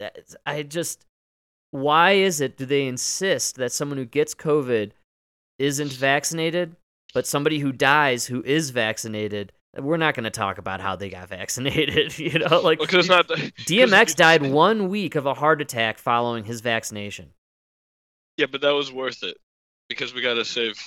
[0.00, 1.04] That I just,
[1.70, 2.56] why is it?
[2.56, 4.92] Do they insist that someone who gets COVID
[5.62, 6.76] isn't vaccinated,
[7.14, 9.52] but somebody who dies who is vaccinated?
[9.78, 12.60] We're not going to talk about how they got vaccinated, you know.
[12.60, 13.28] Like Well, it's not.
[13.28, 17.30] DMX died one week of a heart attack following his vaccination.
[18.36, 19.36] Yeah, but that was worth it
[19.88, 20.78] because we got to save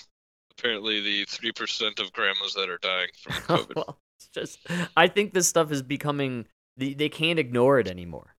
[0.52, 3.76] apparently the three percent of grandmas that are dying from COVID.
[3.76, 4.60] well, it's just
[4.98, 6.46] I think this stuff is becoming
[6.78, 8.35] they, they can't ignore it anymore.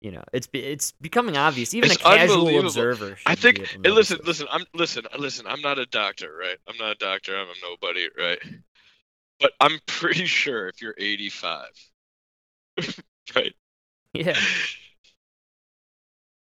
[0.00, 1.74] You know, it's it's becoming obvious.
[1.74, 3.18] Even It's a casual observer.
[3.26, 3.56] I think.
[3.56, 4.46] be able to Hey, notice listen, listen.
[4.50, 5.46] I'm listen, listen.
[5.48, 6.56] I'm not a doctor, right?
[6.68, 7.36] I'm not a doctor.
[7.36, 8.38] I'm a nobody, right?
[9.40, 11.70] But I'm pretty sure if you're 85,
[13.36, 13.54] right,
[14.14, 14.34] Yeah,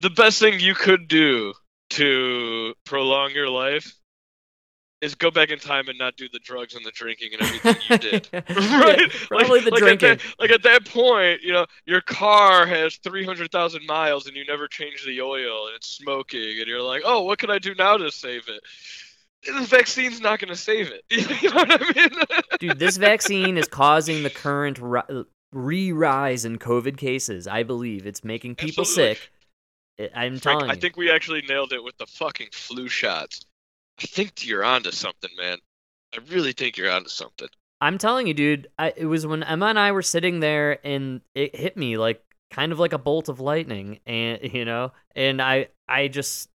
[0.00, 1.54] the best thing you could do
[1.90, 3.94] to prolong your life
[5.02, 7.76] is go back in time and not do the drugs and the drinking and everything
[7.88, 8.28] you did.
[8.32, 8.40] Yeah,
[8.80, 9.10] right?
[9.28, 10.08] probably the like drinking.
[10.10, 14.44] At that, like at that point, you know, your car has 300,000 miles and you
[14.46, 17.74] never change the oil and it's smoking and you're like, oh, what can I do
[17.74, 18.60] now to save it?
[19.46, 21.04] The vaccine's not going to save it.
[21.42, 22.10] you know what I mean?
[22.58, 27.46] Dude, this vaccine is causing the current ri- re-rise in COVID cases.
[27.46, 29.14] I believe it's making people Absolutely.
[29.14, 29.30] sick.
[30.14, 33.45] I'm Frank, telling I think we actually nailed it with the fucking flu shots.
[34.02, 35.58] I think you're onto something, man.
[36.14, 37.48] I really think you're onto something.
[37.80, 38.68] I'm telling you, dude.
[38.78, 42.22] I, it was when Emma and I were sitting there, and it hit me like
[42.50, 46.48] kind of like a bolt of lightning, and you know, and I, I just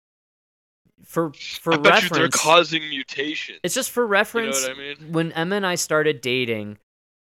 [1.04, 1.72] for for
[2.02, 3.58] you they're causing mutations.
[3.62, 4.62] it's just for You know reference.
[4.62, 4.96] what I mean?
[5.12, 6.78] When Emma and I started dating,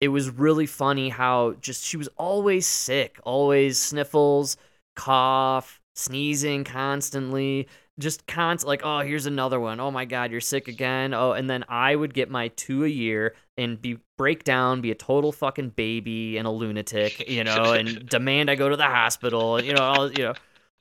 [0.02, 4.58] it was really funny how just she was always sick, always sniffles,
[4.96, 7.68] cough, sneezing constantly,
[8.00, 9.80] just constant like, oh, here's another one.
[9.80, 11.14] Oh my god, you're sick again.
[11.14, 14.92] Oh, and then I would get my two a year and be break down, be
[14.92, 18.84] a total fucking baby and a lunatic, you know, and demand I go to the
[18.84, 20.34] hospital, you know, I'll, you know,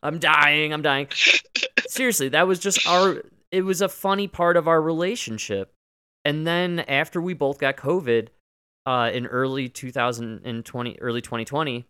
[0.03, 1.09] I'm dying, I'm dying.
[1.87, 3.23] Seriously, that was just our
[3.53, 5.73] it was a funny part of our relationship.
[6.25, 8.29] And then after we both got COVID
[8.87, 11.87] uh, in early 2020, early 2020,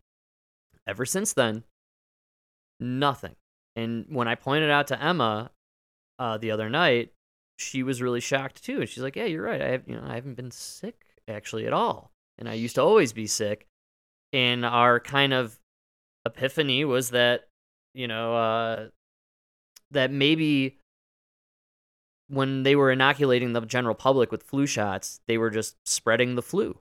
[0.86, 1.64] ever since then,
[2.78, 3.36] nothing.
[3.76, 5.50] And when I pointed out to Emma
[6.18, 7.12] uh, the other night,
[7.58, 8.80] she was really shocked too.
[8.80, 9.60] And she's like, "Yeah, you're right.
[9.62, 12.82] I have, you know, I haven't been sick actually at all, and I used to
[12.82, 13.66] always be sick."
[14.32, 15.58] And our kind of
[16.26, 17.46] epiphany was that,
[17.94, 18.88] you know, uh,
[19.92, 20.78] that maybe
[22.28, 26.42] when they were inoculating the general public with flu shots, they were just spreading the
[26.42, 26.78] flu,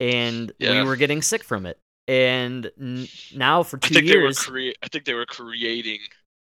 [0.00, 0.82] and Yeah.
[0.82, 1.78] we were getting sick from it.
[2.08, 6.00] And n- now for I two think years, crea- I think they were creating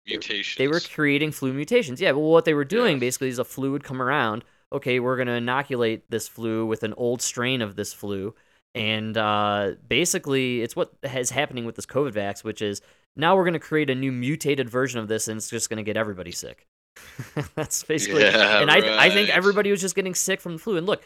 [0.06, 0.58] mutations.
[0.58, 2.00] they were creating flu mutations.
[2.00, 3.00] Yeah, well, what they were doing Yeah.
[3.00, 4.44] basically is a flu would come around.
[4.72, 8.34] Okay, we're going to inoculate this flu with an old strain of this flu.
[8.74, 12.80] And uh, basically, it's what is happening with this COVID vax, which is
[13.14, 15.76] now we're going to create a new mutated version of this, and it's just going
[15.76, 16.66] to get everybody sick.
[17.54, 18.22] That's basically.
[18.22, 20.76] Yeah, and I, I think everybody was just getting sick from the flu.
[20.76, 21.04] And look,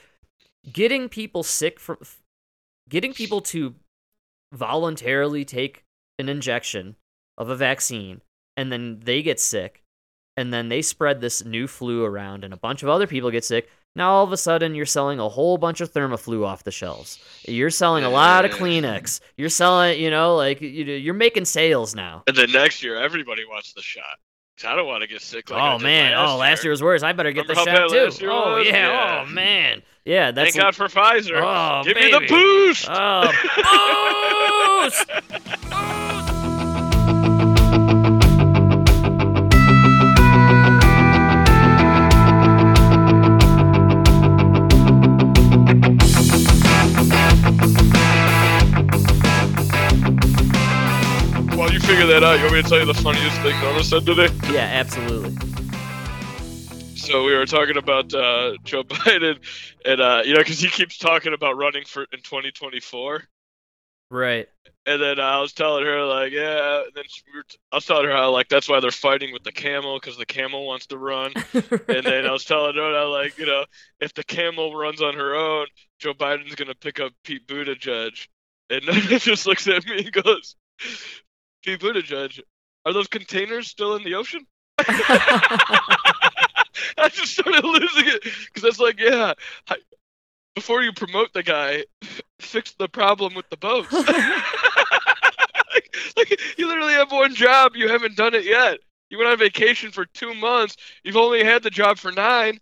[0.73, 1.99] getting people sick from,
[2.89, 3.75] getting people to
[4.55, 5.85] voluntarily take
[6.19, 6.97] an injection
[7.37, 8.23] of a vaccine
[8.59, 9.83] and then they get sick
[10.37, 13.45] and then they spread this new flu around and a bunch of other people get
[13.45, 16.71] sick now all of a sudden you're selling a whole bunch of Theraflu off the
[16.71, 17.19] shelves
[17.49, 21.95] you're selling a lot of kleenex you're selling you know like you- you're making sales
[21.95, 24.19] now And then next year, everybody wants the shot
[24.65, 25.51] I don't want to get sick.
[25.51, 27.95] Like oh man last oh last year was worse i better get the shot too
[27.95, 28.67] year oh was?
[28.67, 29.25] yeah, Yeah.
[29.25, 31.41] oh man yeah that's Thank God for Pfizer.
[31.41, 32.29] Oh, Give me the baby.
[32.29, 32.89] boost.
[32.91, 33.31] oh
[34.91, 35.68] boost!
[51.79, 54.05] You figure that out, you want me to tell you the funniest thing Nona said
[54.05, 54.29] today?
[54.53, 55.37] yeah absolutely
[56.97, 59.39] So we were talking about uh, Joe Biden,
[59.85, 63.23] and uh, you know, because he keeps talking about running for in 2024.
[64.11, 64.49] right
[64.87, 66.83] And then I was telling her like, yeah.
[66.85, 69.33] And then we were t- I was telling her how like that's why they're fighting
[69.33, 71.33] with the camel because the camel wants to run.
[71.89, 73.65] And then I was telling her like you know
[74.01, 75.67] if the camel runs on her own,
[76.01, 78.27] Joe Biden's gonna pick up Pete Buttigieg.
[78.71, 80.57] And Nona just looks at me and goes,
[81.65, 82.41] Pete Buttigieg,
[82.85, 84.47] are those containers still in the ocean?
[86.97, 89.35] I just started losing it because that's like, yeah.
[89.69, 89.77] I,
[90.55, 91.85] before you promote the guy,
[92.41, 93.93] fix the problem with the boats.
[93.93, 94.07] like,
[96.17, 98.79] like, you literally have one job, you haven't done it yet.
[99.11, 102.59] You went on vacation for two months, you've only had the job for nine.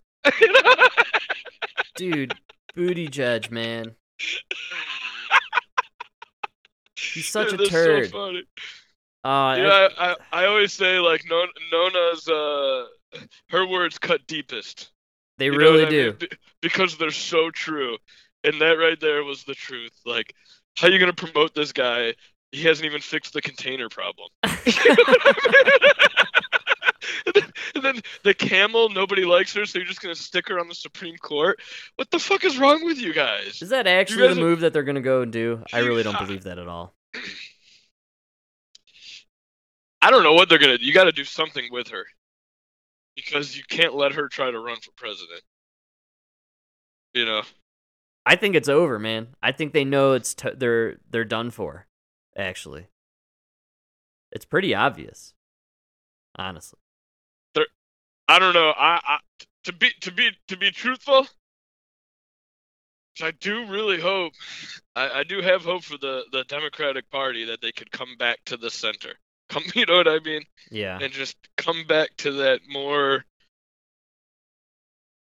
[1.97, 2.35] Dude,
[2.75, 3.97] booty judge, man.
[6.99, 8.11] He's such Dude, a turd.
[8.11, 8.43] So funny.
[9.25, 11.25] Uh, know, I, I, I always say like
[11.73, 12.87] Nona's uh
[13.51, 14.91] her words cut deepest.
[15.39, 16.07] they You really what I do.
[16.11, 16.17] mean?
[16.21, 16.29] Be-
[16.63, 17.97] because they're so true.
[18.45, 19.93] And that right there was the truth.
[20.05, 20.35] Like,
[20.77, 22.15] how you gonna promote this guy?
[22.53, 24.29] He hasn't even fixed the container problem.
[27.27, 30.59] and, then, and then the camel, nobody likes her, so you're just gonna stick her
[30.61, 31.59] on the Supreme Court.
[31.97, 33.61] What the fuck is wrong with you guys?
[33.63, 35.63] Is that actually the are- move that they're gonna go and do?
[35.73, 36.95] I really don't believe that at all.
[40.07, 40.79] I don't know what they're gonna.
[40.81, 42.07] You got to do something with her
[43.17, 45.43] because you can't let her try to run for president.
[47.13, 47.43] You know.
[48.25, 49.35] I think it's over, man.
[49.43, 51.89] I think they know it's t- they're they're done for.
[52.39, 52.87] Actually,
[54.31, 55.35] it's pretty obvious.
[56.37, 56.79] Honestly,
[58.29, 58.75] I don't know.
[58.77, 59.19] I, I
[59.65, 61.27] to be to be to be truthful,
[63.21, 64.35] I do really hope.
[64.95, 68.39] I, I do have hope for the the Democratic Party that they could come back
[68.45, 69.15] to the center.
[69.49, 70.99] Come, you know what I mean, yeah.
[71.01, 73.25] and just come back to that more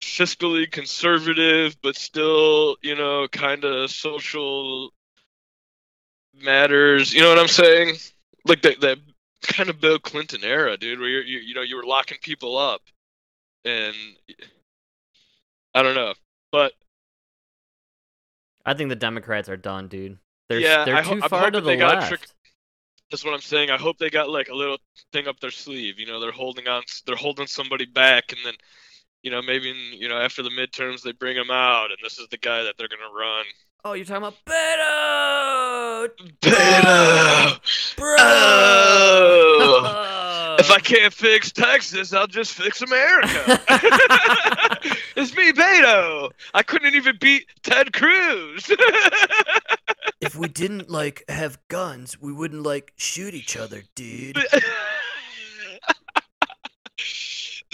[0.02, 4.90] fiscally conservative, but still, you know, kind of social
[6.34, 7.12] matters.
[7.14, 7.96] You know what I'm saying?
[8.46, 8.98] Like that that
[9.42, 12.58] kind of Bill Clinton era, dude, where you're, you you know you were locking people
[12.58, 12.82] up,
[13.64, 13.94] and
[15.74, 16.14] I don't know,
[16.52, 16.72] but
[18.66, 20.18] I think the Democrats are done, dude.
[20.48, 22.08] They're Yeah, they're I ho- too I'm far to the they got left.
[22.08, 22.28] trick-
[23.10, 23.70] that's what I'm saying.
[23.70, 24.78] I hope they got like a little
[25.12, 25.98] thing up their sleeve.
[25.98, 28.54] You know, they're holding on, they're holding somebody back, and then.
[29.22, 32.18] You know, maybe in, you know after the midterms they bring him out, and this
[32.18, 33.44] is the guy that they're gonna run.
[33.84, 36.08] Oh, you're talking about Beto,
[36.40, 37.96] Beto!
[37.98, 38.16] bro.
[38.18, 40.06] Oh!
[40.60, 43.28] If I can't fix Texas, I'll just fix America.
[45.16, 46.30] it's me, Beto.
[46.52, 48.70] I couldn't even beat Ted Cruz.
[50.20, 54.36] If we didn't like have guns, we wouldn't like shoot each other, dude.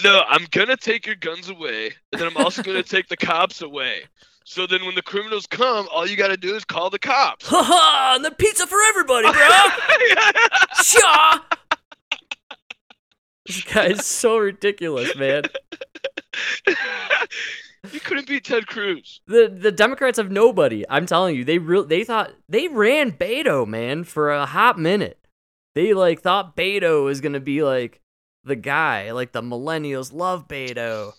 [0.03, 3.61] no, I'm gonna take your guns away, and then I'm also gonna take the cops
[3.61, 4.03] away.
[4.45, 7.45] So then, when the criminals come, all you gotta do is call the cops.
[7.47, 8.13] Ha ha!
[8.15, 9.49] And the pizza for everybody, bro.
[10.83, 11.39] Shaw.
[13.45, 15.43] This guy is so ridiculous, man.
[17.93, 19.21] You couldn't beat Ted Cruz.
[19.27, 20.83] The the Democrats have nobody.
[20.89, 25.19] I'm telling you, they real they thought they ran Beto, man, for a hot minute.
[25.75, 28.01] They like thought Beto was gonna be like
[28.43, 31.13] the guy, like the millennials love Beto,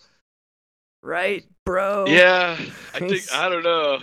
[1.01, 2.05] right, bro?
[2.07, 2.57] Yeah,
[2.93, 3.99] I think I don't know.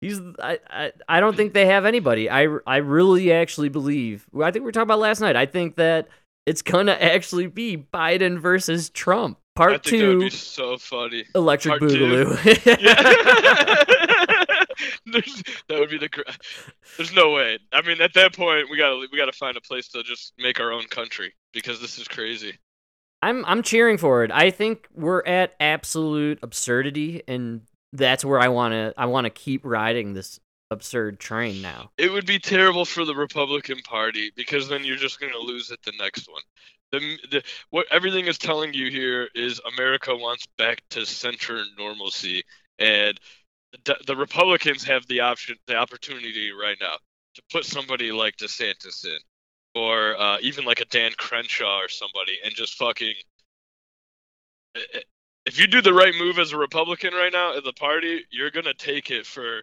[0.00, 2.28] He's I, I I don't think they have anybody.
[2.28, 4.26] I I really actually believe.
[4.36, 5.36] I think we were talking about last night.
[5.36, 6.08] I think that
[6.44, 11.24] it's gonna actually be Biden versus Trump, part think that would two, be so funny.
[11.34, 12.36] electric part boogaloo.
[15.68, 16.08] That would be the.
[16.96, 17.58] There's no way.
[17.72, 20.60] I mean, at that point, we gotta we gotta find a place to just make
[20.60, 22.58] our own country because this is crazy.
[23.22, 24.30] I'm I'm cheering for it.
[24.30, 30.12] I think we're at absolute absurdity, and that's where I wanna I wanna keep riding
[30.12, 30.38] this
[30.70, 31.90] absurd train now.
[31.96, 35.80] It would be terrible for the Republican Party because then you're just gonna lose it
[35.84, 36.42] the next one.
[36.92, 42.44] The, the what everything is telling you here is America wants back to center normalcy,
[42.78, 43.18] and
[43.84, 46.96] the, the Republicans have the option, the opportunity right now
[47.34, 49.18] to put somebody like DeSantis in,
[49.74, 53.14] or uh, even like a Dan Crenshaw or somebody, and just fucking.
[55.46, 58.50] If you do the right move as a Republican right now at the party, you're
[58.50, 59.62] gonna take it for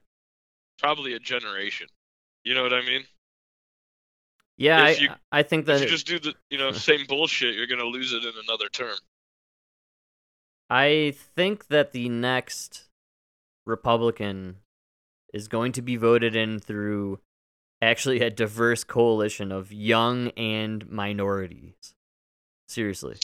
[0.79, 1.87] probably a generation.
[2.43, 3.05] You know what I mean?
[4.57, 7.55] Yeah, I, you- I think If that you just do the you know same bullshit,
[7.55, 8.95] you're gonna lose it in another term.
[10.69, 12.85] I think that the next
[13.65, 14.57] Republican
[15.33, 17.19] is going to be voted in through
[17.81, 21.93] actually a diverse coalition of young and minorities.
[22.67, 23.17] Seriously.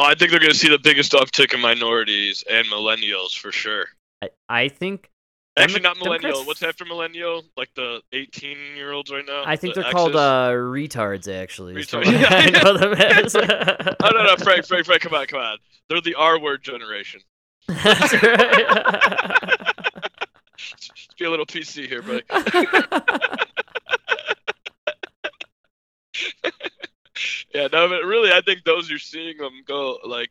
[0.00, 3.86] Oh, I think they're gonna see the biggest uptick in minorities and millennials for sure.
[4.22, 5.10] I, I think
[5.58, 6.20] Actually, Demo- not millennial.
[6.30, 7.44] Democrats- What's after millennial?
[7.56, 9.42] Like the 18 year olds right now.
[9.46, 10.20] I think The they're called X's?
[10.20, 11.76] uh retards actually.
[11.80, 13.34] is Retard- I know them as.
[14.00, 15.58] Oh no no Frank Frank Frank come on come on.
[15.88, 17.20] They're the R word generation.
[17.66, 18.38] That's right.
[20.58, 22.22] Let's be a little PC here, buddy.
[27.54, 30.30] yeah, no, but really, I think those you're seeing them go like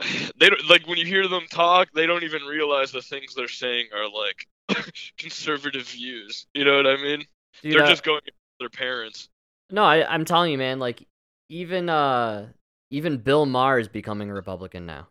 [0.38, 3.48] they don't like when you hear them talk, they don't even realize the things they're
[3.48, 6.46] saying are like conservative views.
[6.54, 7.24] You know what I mean?
[7.62, 8.20] Dude, they're uh, just going
[8.60, 9.28] their parents.
[9.70, 10.78] no, I, I'm telling you, man.
[10.78, 11.06] Like
[11.48, 12.48] even uh
[12.90, 15.08] even Bill Maher is becoming a Republican now.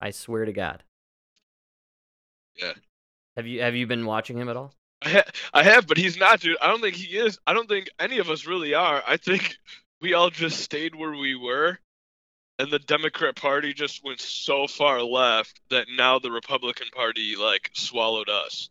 [0.00, 0.82] I swear to God.
[2.56, 2.72] Yeah.
[3.36, 4.72] Have you have you been watching him at all?
[5.02, 6.56] I, ha- I have, but he's not, dude.
[6.60, 7.38] I don't think he is.
[7.46, 9.02] I don't think any of us really are.
[9.06, 9.56] I think
[10.00, 11.78] we all just stayed where we were,
[12.58, 17.70] and the Democrat Party just went so far left that now the Republican Party like
[17.74, 18.70] swallowed us.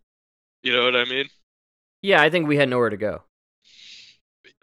[0.63, 1.27] You know what I mean?
[2.01, 3.21] Yeah, I think we had nowhere to go.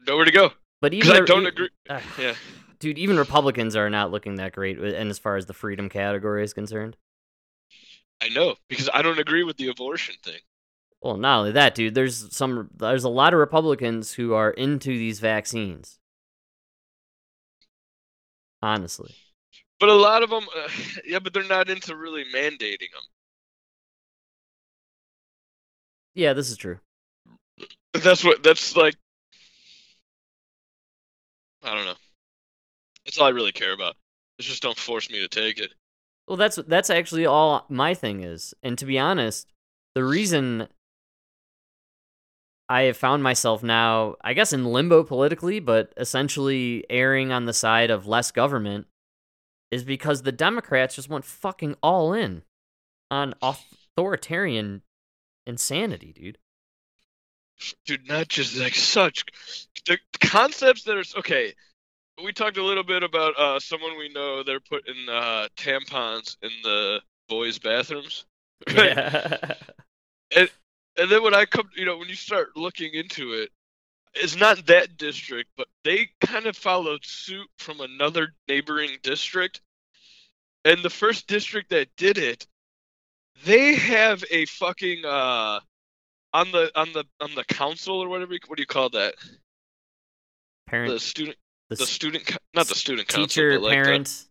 [0.07, 0.51] Nowhere to go.
[0.81, 1.69] But even I don't e- agree.
[1.89, 2.35] uh, Yeah.
[2.81, 6.43] dude, even Republicans are not looking that great, and as far as the freedom category
[6.43, 6.97] is concerned.
[8.21, 10.41] I know because I don't agree with the abortion thing.
[11.01, 11.95] Well, not only that, dude.
[11.95, 12.71] There's some.
[12.77, 15.99] There's a lot of Republicans who are into these vaccines.
[18.63, 19.15] Honestly,
[19.81, 20.69] But a lot of them, uh,
[21.05, 23.03] yeah, but they're not into really mandating them.
[26.15, 26.79] yeah, this is true.
[27.95, 28.43] That's what.
[28.43, 28.95] That's like.
[31.63, 31.95] I don't know.
[33.05, 33.97] That's all I really care about.
[34.39, 35.73] It's just don't force me to take it.
[36.27, 38.55] Well, that's that's actually all my thing is.
[38.63, 39.49] And to be honest,
[39.95, 40.69] the reason
[42.73, 47.53] I have found myself now, I guess in limbo politically, but essentially erring on the
[47.53, 48.87] side of less government
[49.71, 52.45] is because the Democrats just went fucking all in
[53.11, 54.81] on authoritarian
[55.47, 56.39] insanity, dude.
[57.85, 59.27] dude not just like such
[59.87, 61.53] the concepts that are okay
[62.25, 66.51] we talked a little bit about uh someone we know they're putting uh tampons in
[66.63, 68.25] the boys bathrooms
[68.69, 69.55] right Yeah.
[70.37, 70.51] and
[70.97, 73.51] then when i come you know when you start looking into it
[74.15, 79.61] it's not that district but they kind of followed suit from another neighboring district.
[80.65, 82.47] And the first district that did it
[83.45, 85.59] they have a fucking uh
[86.33, 89.15] on the on the on the council or whatever what do you call that?
[90.69, 90.93] Parent.
[90.93, 91.37] The student
[91.69, 94.27] the, the student not the student council teacher, like the- parent,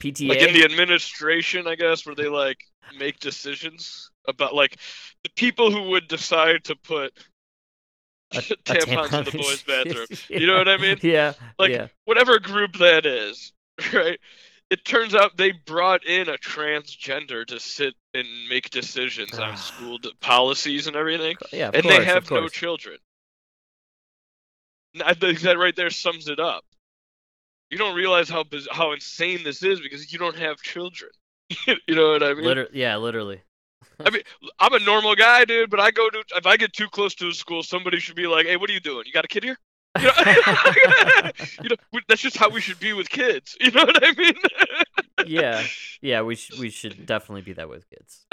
[0.00, 0.28] PTA.
[0.28, 2.58] like in the administration i guess where they like
[2.98, 4.76] make decisions about like
[5.24, 7.12] the people who would decide to put
[8.32, 10.06] A- a tampons in the boys bathroom
[10.40, 11.32] you know what i mean Yeah.
[11.58, 11.88] like yeah.
[12.04, 13.52] whatever group that is
[13.92, 14.18] right
[14.70, 19.54] it turns out they brought in a transgender to sit and make decisions on ah.
[19.54, 21.70] school d- policies and everything Yeah.
[21.74, 22.96] And course, they have no children.
[25.04, 26.64] I think that right there sums it up.
[27.70, 31.10] You don't realize how biz- how insane this is because you don't have children.
[31.66, 32.44] you know what I mean?
[32.44, 33.42] Liter- yeah, literally.
[34.06, 34.22] I mean,
[34.58, 37.28] I'm a normal guy, dude, but I go to if I get too close to
[37.28, 39.04] a school, somebody should be like, "Hey, what are you doing?
[39.06, 39.58] You got a kid here?"
[39.98, 40.12] You know,
[41.62, 43.56] you know that's just how we should be with kids.
[43.60, 44.34] You know what I mean?
[45.26, 45.62] yeah.
[46.04, 48.26] Yeah, we sh- we should definitely be that with kids.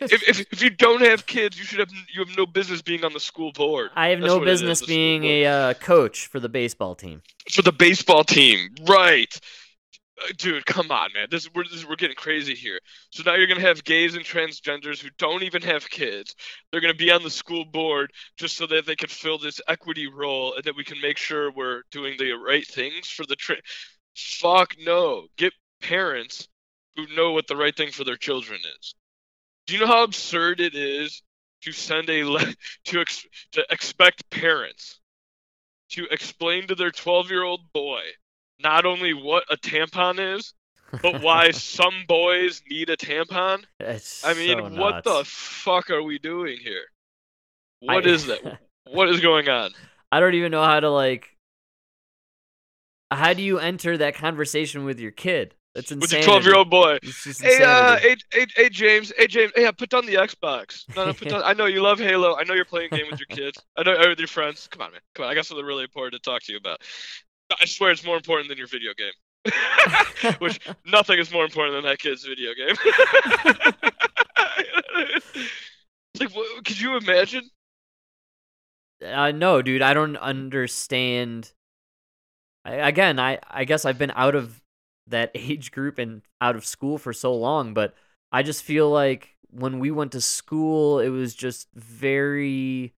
[0.00, 3.04] if, if if you don't have kids, you should have you have no business being
[3.04, 6.28] on the school board I have That's no is, business school being a uh, coach
[6.28, 7.20] for the baseball team.
[7.50, 9.38] for the baseball team, right?
[10.36, 11.28] Dude, come on, man.
[11.30, 12.78] This we're this, we're getting crazy here.
[13.10, 16.34] So now you're gonna have gays and transgenders who don't even have kids.
[16.70, 20.06] They're gonna be on the school board just so that they can fill this equity
[20.08, 23.56] role and that we can make sure we're doing the right things for the tra-
[24.16, 25.28] Fuck no.
[25.36, 26.48] Get parents
[26.96, 28.94] who know what the right thing for their children is.
[29.66, 31.22] Do you know how absurd it is
[31.62, 32.54] to send a le-
[32.86, 35.00] to ex- to expect parents
[35.90, 38.02] to explain to their 12 year old boy
[38.62, 40.54] not only what a tampon is,
[41.02, 43.64] but why some boys need a tampon?
[43.80, 46.82] It's I mean, so what the fuck are we doing here?
[47.88, 48.58] I- What is that?
[48.90, 49.70] What is going on?
[50.10, 51.28] I don't even know how to like.
[53.10, 55.54] How do you enter that conversation with your kid?
[55.74, 56.24] That's With insane.
[56.24, 56.98] 12 year old boy.
[57.40, 59.10] Hey, uh, hey, hey, hey, James.
[59.16, 59.52] Hey, James.
[59.56, 60.84] Hey, put down the Xbox.
[60.94, 61.42] No, no, put down.
[61.46, 62.36] I know you love Halo.
[62.36, 63.58] I know you're playing a game with your kids.
[63.78, 64.68] I know uh, with your friends.
[64.70, 65.00] Come on, man.
[65.14, 65.30] Come on.
[65.30, 66.82] I got something really important to talk to you about.
[67.60, 69.12] I swear it's more important than your video game.
[70.38, 72.76] Which nothing is more important than that kid's video game.
[76.14, 77.50] It's like, what, could you imagine?
[79.04, 81.52] Uh, no, dude, I don't understand.
[82.64, 84.60] I, again, I I guess I've been out of
[85.08, 87.94] that age group and out of school for so long, but
[88.30, 92.94] I just feel like when we went to school, it was just very.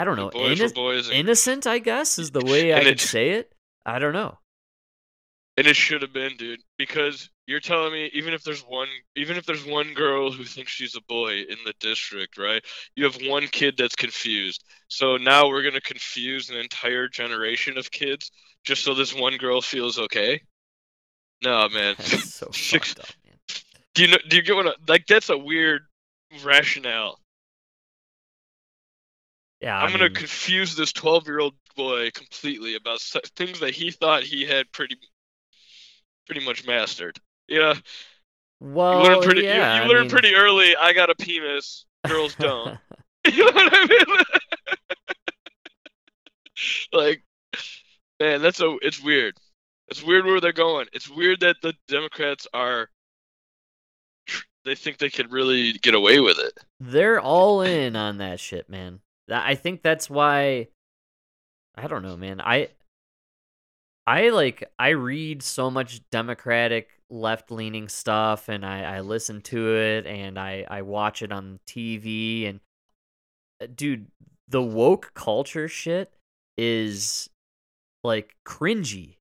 [0.00, 1.08] I don't know, boys inno- boys.
[1.08, 1.66] And, innocent.
[1.66, 3.52] I guess is the way I could it- say it.
[3.86, 4.38] I don't know.
[5.56, 9.36] And it should have been, dude, because you're telling me even if there's one even
[9.36, 12.64] if there's one girl who thinks she's a boy in the district, right?
[12.96, 14.64] You have one kid that's confused.
[14.88, 18.32] So now we're going to confuse an entire generation of kids
[18.64, 20.40] just so this one girl feels okay?
[21.44, 21.94] No, man.
[21.98, 23.36] That's so fucked up, man.
[23.94, 25.82] Do you know do you get what I, like that's a weird
[26.44, 27.20] rationale.
[29.64, 33.90] Yeah, I'm I gonna confuse this 12 year old boy completely about things that he
[33.90, 34.98] thought he had pretty,
[36.26, 37.18] pretty much mastered.
[37.48, 37.72] Yeah,
[38.60, 39.40] well, you learn pretty.
[39.40, 40.76] you- yeah, you, I learn mean- pretty early.
[40.76, 41.86] I got a penis.
[42.06, 42.78] Girls don't.
[43.32, 44.16] you know what I mean?
[46.92, 47.22] like,
[48.20, 48.76] man, that's a.
[48.82, 49.34] It's weird.
[49.88, 50.88] It's weird where they're going.
[50.92, 52.90] It's weird that the Democrats are.
[54.66, 56.52] They think they could really get away with it.
[56.80, 59.00] They're all in on that shit, man.
[59.30, 60.68] I think that's why
[61.76, 62.40] I don't know, man.
[62.40, 62.68] I
[64.06, 70.06] I like I read so much democratic left-leaning stuff and I I listen to it
[70.06, 72.60] and I I watch it on TV and
[73.60, 74.06] uh, dude,
[74.48, 76.12] the woke culture shit
[76.56, 77.28] is
[78.02, 79.16] like cringy.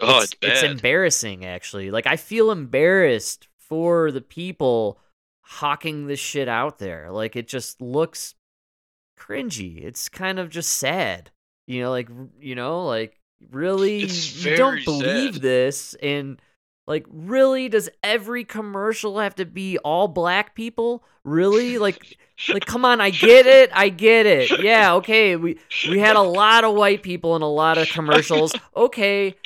[0.00, 0.70] Oh, it's, it's bad.
[0.72, 1.90] embarrassing actually.
[1.90, 4.98] Like I feel embarrassed for the people
[5.44, 7.10] hawking this shit out there.
[7.10, 8.34] Like it just looks
[9.26, 9.84] cringy.
[9.84, 11.30] It's kind of just sad.
[11.66, 12.08] You know, like
[12.40, 13.18] you know, like
[13.50, 15.42] really you don't believe sad.
[15.42, 16.40] this and
[16.86, 21.04] like really does every commercial have to be all black people?
[21.24, 21.78] Really?
[21.78, 22.18] Like
[22.52, 23.70] like come on, I get it.
[23.72, 24.62] I get it.
[24.62, 25.36] Yeah, okay.
[25.36, 25.58] We
[25.88, 28.52] we had a lot of white people in a lot of commercials.
[28.76, 29.36] Okay.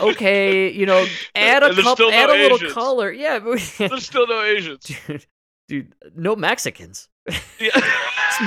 [0.00, 1.04] Okay, you know,
[1.34, 2.72] add a couple still no add a little Asians.
[2.72, 3.10] color.
[3.12, 3.38] Yeah,
[3.78, 4.84] There's still no Asians.
[5.06, 5.26] dude,
[5.68, 7.08] dude, no Mexicans.
[7.58, 7.80] Yeah.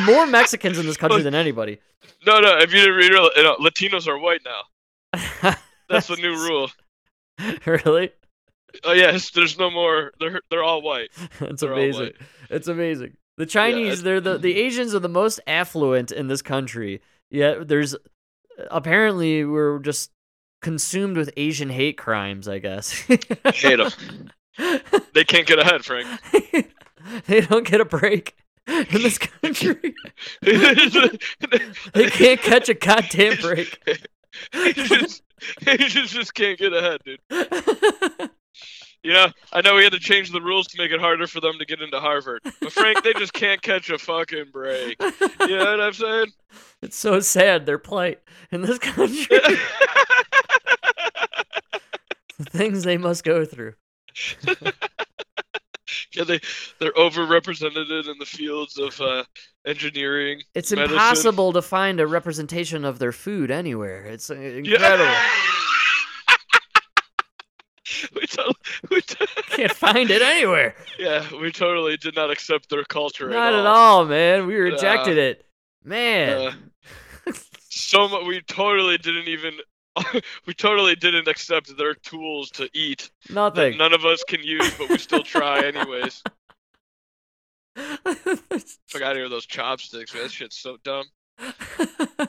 [0.05, 1.79] More Mexicans in this country than anybody.
[2.25, 2.57] No, no.
[2.57, 5.53] If you didn't read it, you know, Latinos are white now.
[5.89, 6.69] That's the new rule.
[7.65, 8.11] really?
[8.83, 10.11] Oh yes, there's no more.
[10.19, 11.09] They're they're all white.
[11.41, 12.01] It's They're amazing.
[12.01, 12.15] white.
[12.49, 13.17] It's amazing.
[13.37, 17.01] The Chinese, it's- they're the the Asians are the most affluent in this country.
[17.31, 17.95] Yet there's
[18.71, 20.11] apparently we're just
[20.61, 22.47] consumed with Asian hate crimes.
[22.47, 22.91] I guess.
[22.91, 23.91] Hate 'em.
[25.13, 26.07] They can't get ahead, Frank.
[27.27, 28.35] they don't get a break
[28.91, 29.95] in this country.
[30.41, 30.57] they
[31.93, 33.79] They can't catch a goddamn break.
[34.51, 35.23] just,
[35.65, 37.19] Asians just can't get ahead, dude.
[39.03, 41.57] Yeah, I know we had to change the rules to make it harder for them
[41.59, 45.01] to get into Harvard, but Frank, they just can't catch a fucking break.
[45.01, 46.25] You know what I'm saying?
[46.81, 48.19] It's so sad their plight
[48.51, 49.39] in this country.
[52.37, 53.75] the things they must go through.
[56.15, 56.39] yeah, they
[56.79, 59.23] they're overrepresented in the fields of uh,
[59.65, 60.41] engineering.
[60.55, 60.93] It's medicine.
[60.93, 64.03] impossible to find a representation of their food anywhere.
[64.05, 64.49] It's uh, Yeah.
[64.73, 65.15] incredible.
[68.15, 68.53] we, to-
[68.91, 70.75] we to- Can't find it anywhere.
[70.99, 73.99] yeah, we totally did not accept their culture Not at at all.
[73.99, 74.45] all, man.
[74.47, 75.45] We rejected Uh, it.
[75.83, 76.53] Man.
[77.25, 77.31] Uh,
[77.69, 79.53] so mu- we totally didn't even
[80.45, 83.77] we totally didn't accept their tools to eat that Nothing.
[83.77, 86.23] none of us can use, but we still try anyways.
[87.75, 90.23] Fuck out of here those chopsticks, man.
[90.23, 91.05] That shit's so dumb.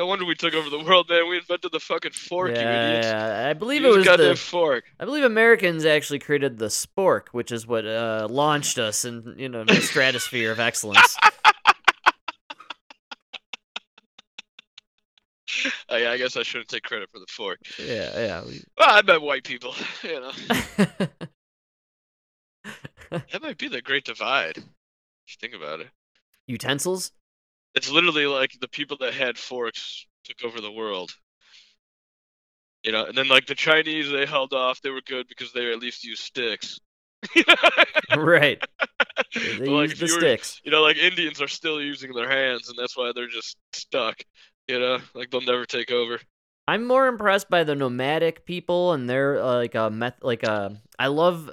[0.00, 1.28] No wonder we took over the world, man.
[1.28, 3.02] We invented the fucking fork, you yeah,
[3.42, 3.50] yeah.
[3.50, 4.84] I believe Use it was goddamn the fork.
[4.98, 9.50] I believe Americans actually created the spork, which is what uh, launched us in you
[9.50, 11.18] know the stratosphere of excellence.
[15.88, 17.58] Oh, yeah, I guess I shouldn't take credit for the fork.
[17.78, 18.44] Yeah, yeah.
[18.44, 20.32] we- Well, I bet white people, you know.
[23.10, 24.56] That might be the great divide.
[24.58, 24.62] If
[25.28, 25.88] you think about it.
[26.46, 27.10] Utensils?
[27.74, 31.10] It's literally like the people that had forks took over the world.
[32.84, 34.80] You know, and then like the Chinese, they held off.
[34.80, 36.78] They were good because they at least used sticks.
[38.16, 38.60] Right.
[39.34, 40.60] They But, like, the you were- sticks.
[40.64, 44.20] You know, like Indians are still using their hands, and that's why they're just stuck.
[44.70, 46.20] You know, like they'll never take over.
[46.68, 50.80] I'm more impressed by the nomadic people and their uh, like a meth like a
[50.98, 51.50] I love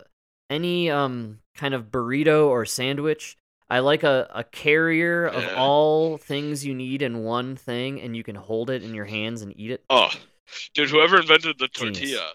[0.50, 3.36] any um kind of burrito or sandwich.
[3.70, 5.56] I like a, a carrier of Yeah.
[5.58, 9.42] all things you need in one thing and you can hold it in your hands
[9.42, 9.84] and eat it.
[9.90, 10.12] Oh,
[10.76, 11.98] dude, whoever invented the Genius.
[12.00, 12.32] tortilla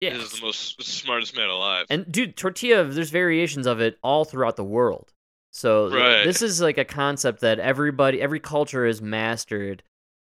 [0.00, 0.16] Yeah.
[0.16, 1.86] is the most smartest man alive.
[1.88, 5.12] And dude, tortilla, there's variations of it all throughout the world.
[5.52, 6.24] So Right.
[6.24, 9.82] this is like a concept that everybody, every culture has mastered,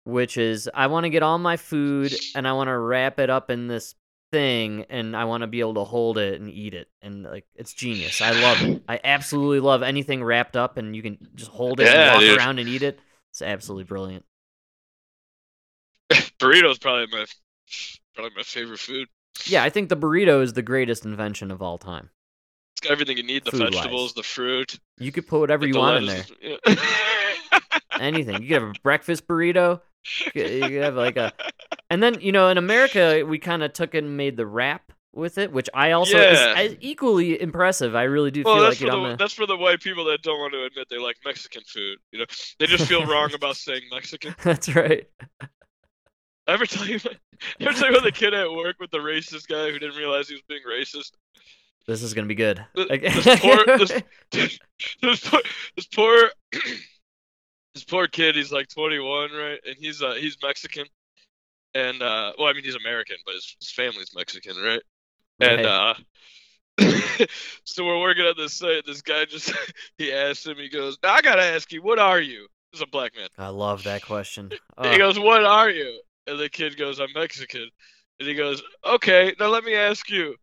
[0.05, 3.31] which is I want to get all my food and I want to wrap it
[3.31, 3.95] up in this
[4.31, 6.89] thing and I want to be able to hold it and eat it.
[7.03, 8.21] And like it's genius.
[8.21, 8.83] I love it.
[8.89, 12.21] I absolutely love anything wrapped up and you can just hold it Yeah, and walk
[12.21, 12.39] dude.
[12.39, 12.99] around and eat it.
[13.31, 14.25] It's absolutely brilliant.
[16.39, 17.27] Burrito's probably my
[18.15, 19.09] probably my favorite food.
[19.47, 22.11] Yeah, I think the burrito is the greatest invention of all time.
[22.75, 23.75] It's got everything you need: the Food-wise.
[23.75, 26.25] vegetables, the fruit, You could put whatever you want in there.
[26.41, 26.75] Yeah.
[28.01, 28.43] Anything.
[28.43, 29.81] You could have a breakfast burrito.
[30.35, 31.33] You could, have like a,
[31.91, 34.93] and then you know in America we kind of took it and made the wrap
[35.13, 36.59] with it, which I also Yeah.
[36.61, 37.95] is, is equally impressive.
[37.97, 39.81] I really do well, feel that's like for you know, the that's for the white
[39.81, 41.99] people that don't want to admit they like Mexican food.
[42.13, 42.25] You know,
[42.59, 44.35] they just feel wrong about saying Mexican.
[44.45, 45.07] that's right.
[45.41, 45.47] I
[46.53, 46.99] ever tell you?
[47.61, 50.29] Ever tell you about the kid at work with the racist guy who didn't realize
[50.29, 51.13] he was being racist?
[51.87, 52.65] This is gonna be good.
[52.77, 53.79] Th- Like- this poor-
[54.31, 54.59] this-
[55.03, 55.41] this poor,
[55.77, 56.31] this poor,
[57.75, 58.37] this poor kid.
[58.37, 59.59] He's like 21, right?
[59.67, 60.87] And he's uh he's Mexican,
[61.75, 64.83] and uh well, I mean he's American, but his, his family's Mexican, right?
[65.41, 65.67] And Right.
[65.67, 65.95] uh,
[67.65, 68.85] so we're working on this site.
[68.87, 69.53] This guy just
[69.99, 70.57] he asked him.
[70.57, 73.29] He goes, I gotta ask you, what are you?" This is a black man.
[73.39, 74.53] I love that question.
[74.83, 77.69] He goes, "What are you?" And the kid goes, "I'm Mexican."
[78.21, 80.37] And he goes, "Okay, now let me ask you,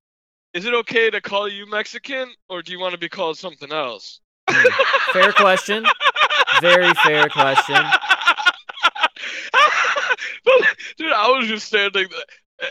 [0.53, 3.71] is it okay to call you Mexican, or do you want to be called something
[3.71, 4.19] else?"
[5.13, 5.86] fair question.
[6.61, 7.75] Very fair question.
[10.97, 12.07] Dude, I was just standing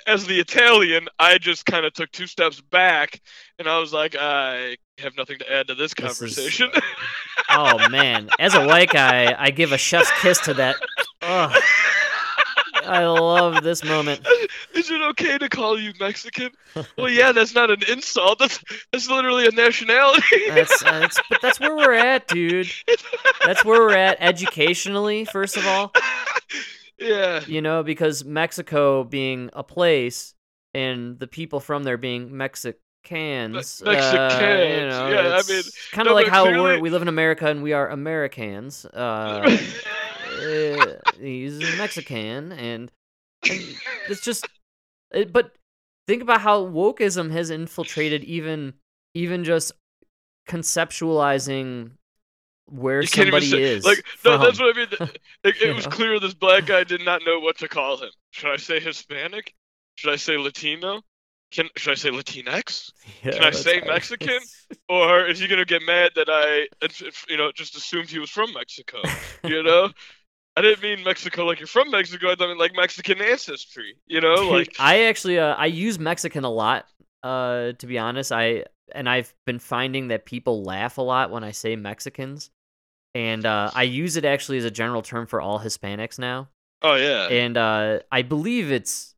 [0.06, 1.08] as the Italian.
[1.18, 3.20] I just kind of took two steps back,
[3.58, 6.70] and I was like, I have nothing to add to this This is- conversation.
[7.50, 10.76] Oh man, as a white guy, I give a chef's kiss to that.
[11.26, 11.50] Oh,
[12.86, 14.26] I love this moment.
[14.74, 16.50] Is it okay to call you Mexican?
[16.96, 18.38] well, yeah, that's not an insult.
[18.38, 18.62] That's
[18.92, 20.48] that's literally a nationality.
[20.48, 22.70] That's, uh, that's but that's where we're at, dude.
[23.44, 25.24] That's where we're at educationally.
[25.24, 25.92] First of all,
[26.98, 27.40] yeah.
[27.46, 30.34] you know, because Mexico being a place
[30.74, 33.82] and the people from there being Mexicans.
[33.86, 35.62] uh, you know, yeah, I mean,
[35.92, 38.84] kind of no, like how clearly- we're, we live in America and we are Americans.
[38.86, 39.58] Uh,
[40.44, 42.90] uh, he's Mexican, and,
[43.48, 43.62] and
[44.08, 44.46] it's just.
[45.12, 45.52] It, but
[46.06, 48.74] think about how wokeism has infiltrated even
[49.14, 49.72] even just
[50.48, 51.92] conceptualizing
[52.66, 53.84] where You can't even somebody say- is.
[53.84, 54.88] Like, no, that's what I mean.
[55.44, 55.90] It, it was know?
[55.90, 58.08] clear this black guy did not know what to call him.
[58.30, 59.54] Should I say Hispanic?
[59.96, 61.02] Should I say Latino?
[61.52, 62.90] Can should I say Latinx?
[63.22, 64.38] Yeah, Can I say Mexican?
[64.88, 66.66] Or is he gonna get mad that I,
[67.28, 68.98] you know, just assumed he was from Mexico?
[69.44, 69.90] You know,
[70.56, 72.30] I didn't mean Mexico like you're from Mexico.
[72.30, 73.96] I meant like Mexican ancestry.
[74.06, 76.86] You know, like I actually uh, I use Mexican a lot.
[77.22, 81.42] Uh, to be honest, I and I've been finding that people laugh a lot when
[81.42, 82.50] I say Mexicans,
[83.14, 86.48] and uh, I use it actually as a general term for all Hispanics now.
[86.82, 89.14] oh yeah, and uh, I believe it's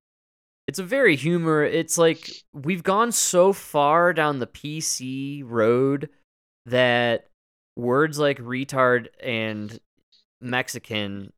[0.66, 1.64] it's a very humor.
[1.64, 6.08] It's like we've gone so far down the PC road
[6.64, 7.28] that
[7.76, 9.78] words like retard and
[10.50, 11.32] Mexican.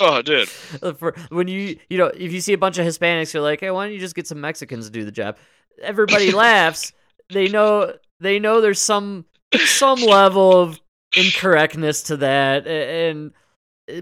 [0.00, 0.48] oh dude,
[0.98, 3.70] for when you you know if you see a bunch of Hispanics, you're like, hey,
[3.70, 5.36] why don't you just get some Mexicans to do the job?
[5.80, 6.92] Everybody laughs.
[7.30, 9.24] They know they know there's some
[9.64, 10.80] some level of
[11.16, 13.32] incorrectness to that, and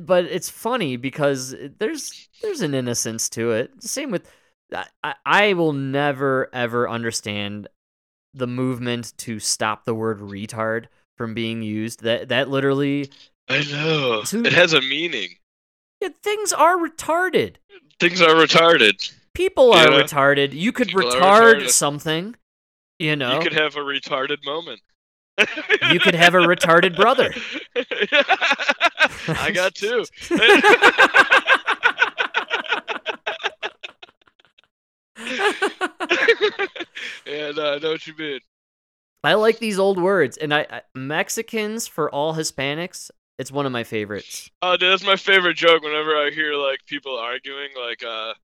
[0.00, 3.70] but it's funny because there's there's an innocence to it.
[3.82, 4.28] Same with
[4.74, 7.68] I, I- I will never ever understand
[8.34, 12.02] the movement to stop the word retard from being used.
[12.02, 13.10] That that literally
[13.50, 15.30] I know it has a meaning.
[16.00, 17.56] yeah, things are retarded.
[17.98, 19.12] Things are retarded.
[19.34, 20.02] People are Yeah.
[20.02, 20.52] retarded.
[20.52, 22.36] You could People retard something.
[22.98, 24.80] You know, You could have a retarded moment.
[25.90, 27.32] You could have a retarded brother.
[29.28, 30.04] I got two.
[37.26, 38.40] and uh, I know what you mean.
[39.22, 43.10] I like these old words, and I, I Mexicans for all Hispanics.
[43.40, 44.50] It's one of my favorites.
[44.60, 45.82] Oh, dude, that's my favorite joke.
[45.82, 48.34] Whenever I hear like people arguing, like, uh,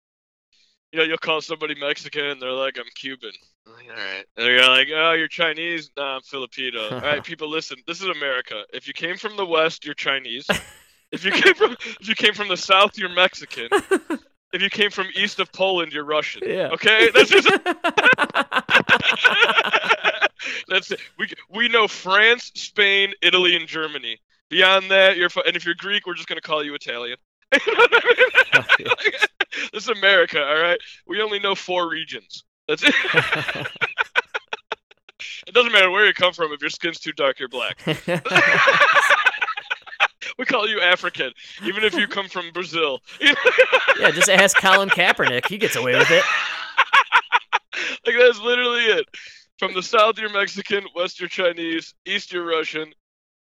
[0.90, 3.32] you know, you'll call somebody Mexican, and they're like, "I'm Cuban."
[3.66, 4.24] I'm like, all right.
[4.38, 6.88] And they're like, "Oh, you're Chinese?" Nah, I'm Filipino.
[6.88, 7.76] All right, people, listen.
[7.86, 8.64] This is America.
[8.72, 10.46] If you came from the West, you're Chinese.
[11.12, 13.68] If you came from if you came from the South, you're Mexican.
[14.54, 16.40] If you came from east of Poland, you're Russian.
[16.46, 16.70] Yeah.
[16.72, 17.48] Okay, that's just
[20.68, 21.00] that's it.
[21.18, 24.18] We we know France, Spain, Italy, and Germany.
[24.48, 27.18] Beyond that, you're and if you're Greek, we're just gonna call you Italian.
[27.66, 28.86] You know what I mean?
[29.72, 30.78] this is America, all right.
[31.06, 32.44] We only know four regions.
[32.68, 32.94] That's it.
[35.46, 36.52] it doesn't matter where you come from.
[36.52, 37.80] If your skin's too dark, you're black.
[40.38, 41.32] we call you African,
[41.64, 42.98] even if you come from Brazil.
[43.20, 45.46] yeah, just ask Colin Kaepernick.
[45.46, 46.24] He gets away with it.
[48.06, 49.06] like that's literally it.
[49.58, 50.84] From the south, you're Mexican.
[50.94, 51.94] West, you're Chinese.
[52.04, 52.92] East, you're Russian.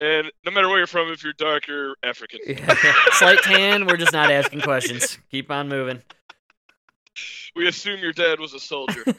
[0.01, 2.39] And no matter where you're from, if you're dark, you're African.
[2.47, 2.73] Yeah.
[3.11, 3.85] Slight tan.
[3.85, 5.17] We're just not asking questions.
[5.29, 6.01] Keep on moving.
[7.55, 9.03] we assume your dad was a soldier.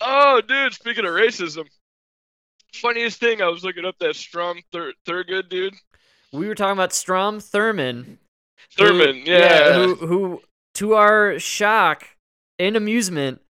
[0.00, 1.66] oh, dude, speaking of racism,
[2.74, 5.74] funniest thing, I was looking up that Strom Thur- Thurgood dude.
[6.32, 8.18] we were talking about Strom Thurmond.
[8.76, 9.74] who- Thurmond, yeah.
[9.74, 10.42] who, who,
[10.74, 12.08] to our shock
[12.58, 13.40] and amusement,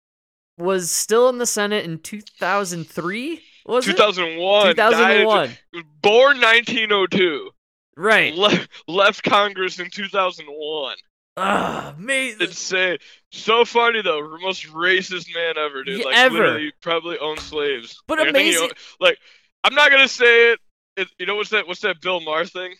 [0.58, 3.42] was still in the Senate in 2003.
[3.66, 3.92] Was it?
[3.92, 4.76] 2001.
[4.76, 5.56] died- 2001.
[6.02, 7.50] Born 1902.
[7.96, 8.34] Right.
[8.34, 10.96] Le- left Congress in 2001.
[11.36, 12.40] Ah, amazing.
[12.42, 12.98] Insane.
[13.30, 14.36] So funny though.
[14.42, 16.00] Most racist man ever, dude.
[16.00, 16.34] Yeah, like ever.
[16.38, 18.02] literally probably owned slaves.
[18.06, 18.64] But Like, amazing.
[18.64, 19.18] Owned, like
[19.64, 20.58] I'm not gonna say it.
[20.96, 21.08] it.
[21.18, 21.66] You know what's that?
[21.66, 22.74] What's that Bill Maher thing?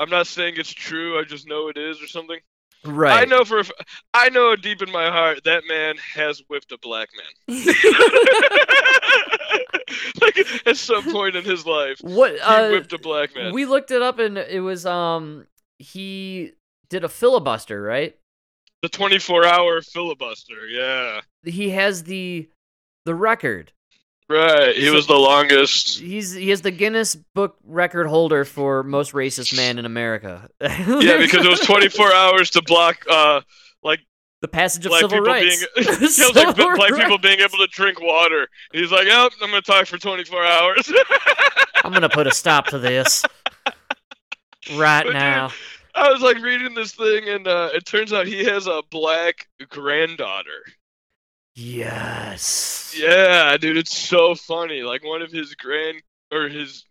[0.00, 1.18] I'm not saying it's true.
[1.18, 2.38] I just know it is or something.
[2.86, 3.22] Right.
[3.22, 3.62] I know for
[4.14, 7.64] I know deep in my heart that man has whipped a black man.
[10.24, 12.32] like at some point in his life, what?
[12.34, 13.52] he Uh, whipped a black man.
[13.52, 15.46] we looked it up and it was um
[15.78, 16.52] he
[16.88, 18.16] did a filibuster, right?
[18.82, 20.66] the 24 hour filibuster.
[20.68, 21.22] Yeah.
[21.42, 22.48] He has the
[23.06, 23.72] the record.
[24.28, 24.76] Right.
[24.76, 26.00] He So- was the longest.
[26.00, 30.48] He's he has the Guinness Book record holder for most racist man in America.
[30.60, 33.40] Yeah, because it was 24 hours to block uh
[33.82, 34.00] like
[34.44, 35.64] the passage of black civil rights.
[35.74, 38.46] being was like Civil black people being able to drink water.
[38.72, 40.92] He's like, "Yep, I'm gonna talk for 24 hours."
[41.82, 43.24] I'm gonna put a stop to this
[44.76, 45.50] right But dude, now.
[45.94, 49.48] I was like reading this thing, and uh, it turns out he has a black
[49.70, 50.64] granddaughter.
[51.54, 52.94] Yes.
[52.98, 54.82] Yeah, dude, it's so funny.
[54.82, 56.84] Like one of his grand or his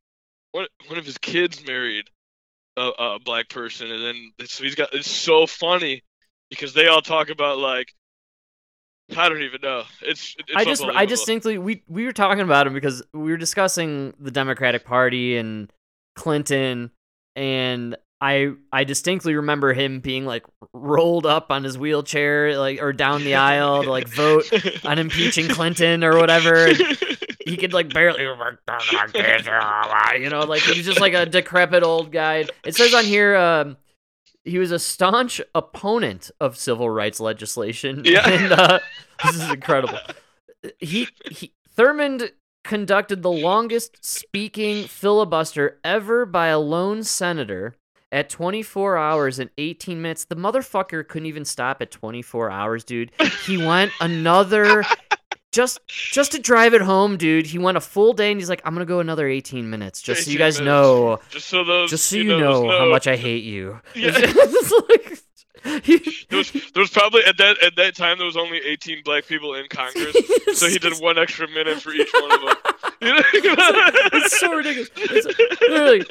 [0.53, 2.05] one one of his kids married
[2.77, 6.01] a, a black person, and then so he's got it's so funny
[6.49, 7.93] because they all talk about like
[9.17, 9.83] I don't even know.
[10.01, 13.37] It's, it's I just I distinctly we we were talking about him because we were
[13.37, 15.71] discussing the Democratic Party and
[16.15, 16.91] Clinton
[17.35, 22.93] and I I distinctly remember him being like rolled up on his wheelchair like or
[22.93, 24.45] down the aisle to like vote
[24.85, 26.67] on impeaching Clinton or whatever.
[26.67, 26.77] and
[27.45, 28.23] he could like barely
[30.21, 32.45] you know like he was just like a decrepit old guy.
[32.65, 33.77] It says on here um
[34.45, 38.01] he was a staunch opponent of civil rights legislation.
[38.05, 38.29] Yeah.
[38.33, 38.79] And uh,
[39.23, 39.99] this is incredible.
[40.79, 42.31] He, he Thurmond
[42.63, 47.75] conducted the longest speaking filibuster ever by a lone senator
[48.11, 50.25] at 24 hours and 18 minutes.
[50.25, 53.11] The motherfucker couldn't even stop at 24 hours, dude.
[53.45, 54.83] He went another
[55.53, 57.45] just just to drive it home, dude.
[57.45, 60.25] He went a full day and he's like, I'm gonna go another 18 minutes, just
[60.25, 60.65] so you guys minutes.
[60.73, 63.79] know just so those just so you you know, know how much I hate you.
[63.95, 64.11] Yeah.
[64.17, 65.19] It's like-
[65.85, 69.01] he- There was, there was probably at that at that time there was only 18
[69.05, 70.13] black people in Congress,
[70.59, 72.55] so he did one extra minute for each one of them.
[73.01, 73.21] You know?
[73.33, 74.89] it's so ridiculous.
[74.97, 76.05] It's literally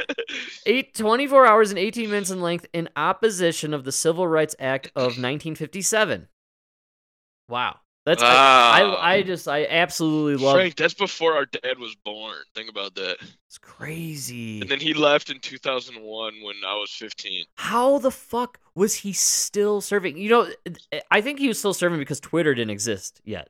[0.64, 4.86] eight, 24 hours and 18 minutes in length in opposition of the Civil Rights Act
[4.96, 6.28] of 1957.
[7.48, 7.76] Wow.
[8.04, 12.34] That's I, I, I just I absolutely love Frank, that's before our dad was born.
[12.52, 13.18] Think about that.
[13.46, 14.60] it's crazy.
[14.60, 17.44] And then he left in 2001 when I was 15.
[17.54, 20.16] How the fuck was he still serving?
[20.16, 20.48] You know,
[20.90, 23.48] eh, I think he was still serving because Twitter didn't exist yet.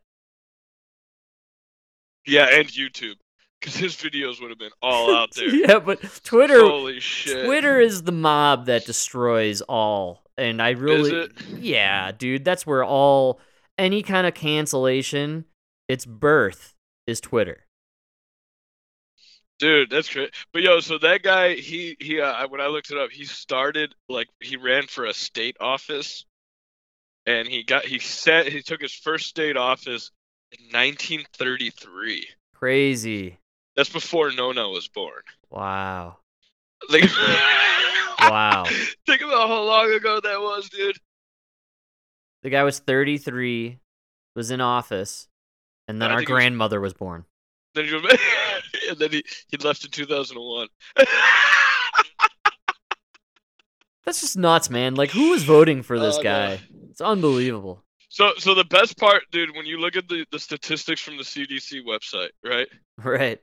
[2.27, 3.15] Yeah, and YouTube,
[3.61, 5.49] because his videos would have been all out there.
[5.49, 7.47] yeah, but Twitter Holy shit.
[7.47, 10.23] Twitter is the mob that destroys all.
[10.39, 11.33] And I really it?
[11.59, 13.41] Yeah, dude, that's where all
[13.83, 15.45] any kind of cancellation,
[15.89, 16.75] its birth
[17.07, 17.67] is Twitter.
[19.59, 20.31] Dude, that's great.
[20.53, 23.95] But yo, so that guy, he he, uh, when I looked it up, he started
[24.09, 26.25] like he ran for a state office,
[27.27, 30.11] and he got he set he took his first state office
[30.53, 32.27] in 1933.
[32.55, 33.39] Crazy.
[33.77, 35.23] That's before Nona was born.
[35.51, 36.19] Wow.
[36.89, 37.05] Like,
[38.21, 38.65] Wow.
[39.07, 40.99] think about how long ago that was, dude.
[42.43, 43.79] The guy was 33,
[44.35, 45.29] was in office,
[45.89, 47.25] and then I our he was- grandmother was born.
[47.75, 47.95] Then he,
[48.91, 50.69] and then he he left in 2001.
[54.05, 54.95] That's just nuts, man.
[54.95, 56.23] Like who was voting for this Oh, no.
[56.23, 56.61] guy?
[56.91, 57.83] It's unbelievable.
[58.09, 61.23] So so the best part, dude, when you look at the, the statistics from the
[61.23, 62.69] CDC website, right?
[63.03, 63.41] Right.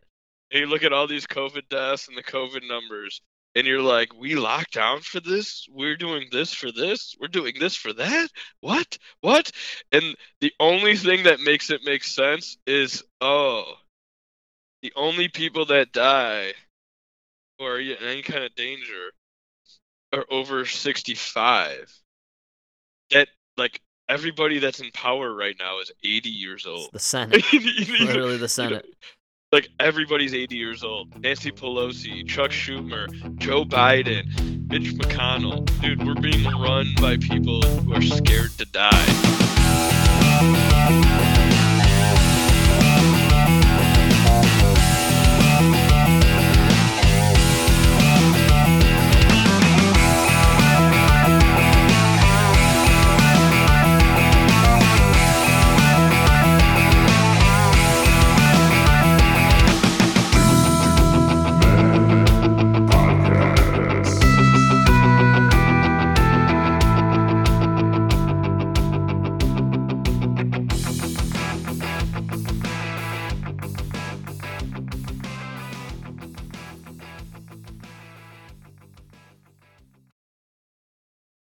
[0.51, 3.21] And you look at all these COVID deaths and the COVID numbers,
[3.55, 5.65] and you're like, we locked down for this?
[5.71, 7.15] We're doing this for this?
[7.19, 8.29] We're doing this for that?
[8.61, 8.97] What?
[9.21, 9.51] What?
[9.91, 13.65] And the only thing that makes it make sense is, oh,
[14.81, 16.53] the only people that die
[17.59, 19.11] or are in any kind of danger
[20.13, 21.91] are over 65.
[23.11, 23.27] That,
[23.57, 26.89] like, everybody that's in power right now is 80 years It's old.
[26.93, 27.43] the Senate.
[27.53, 28.85] Literally the Senate
[29.51, 31.19] like everybody's 80 years old.
[31.21, 35.65] Nancy Pelosi, Chuck Schumer, Joe Biden, Mitch McConnell.
[35.81, 39.29] Dude, we're being run by people who are scared to die.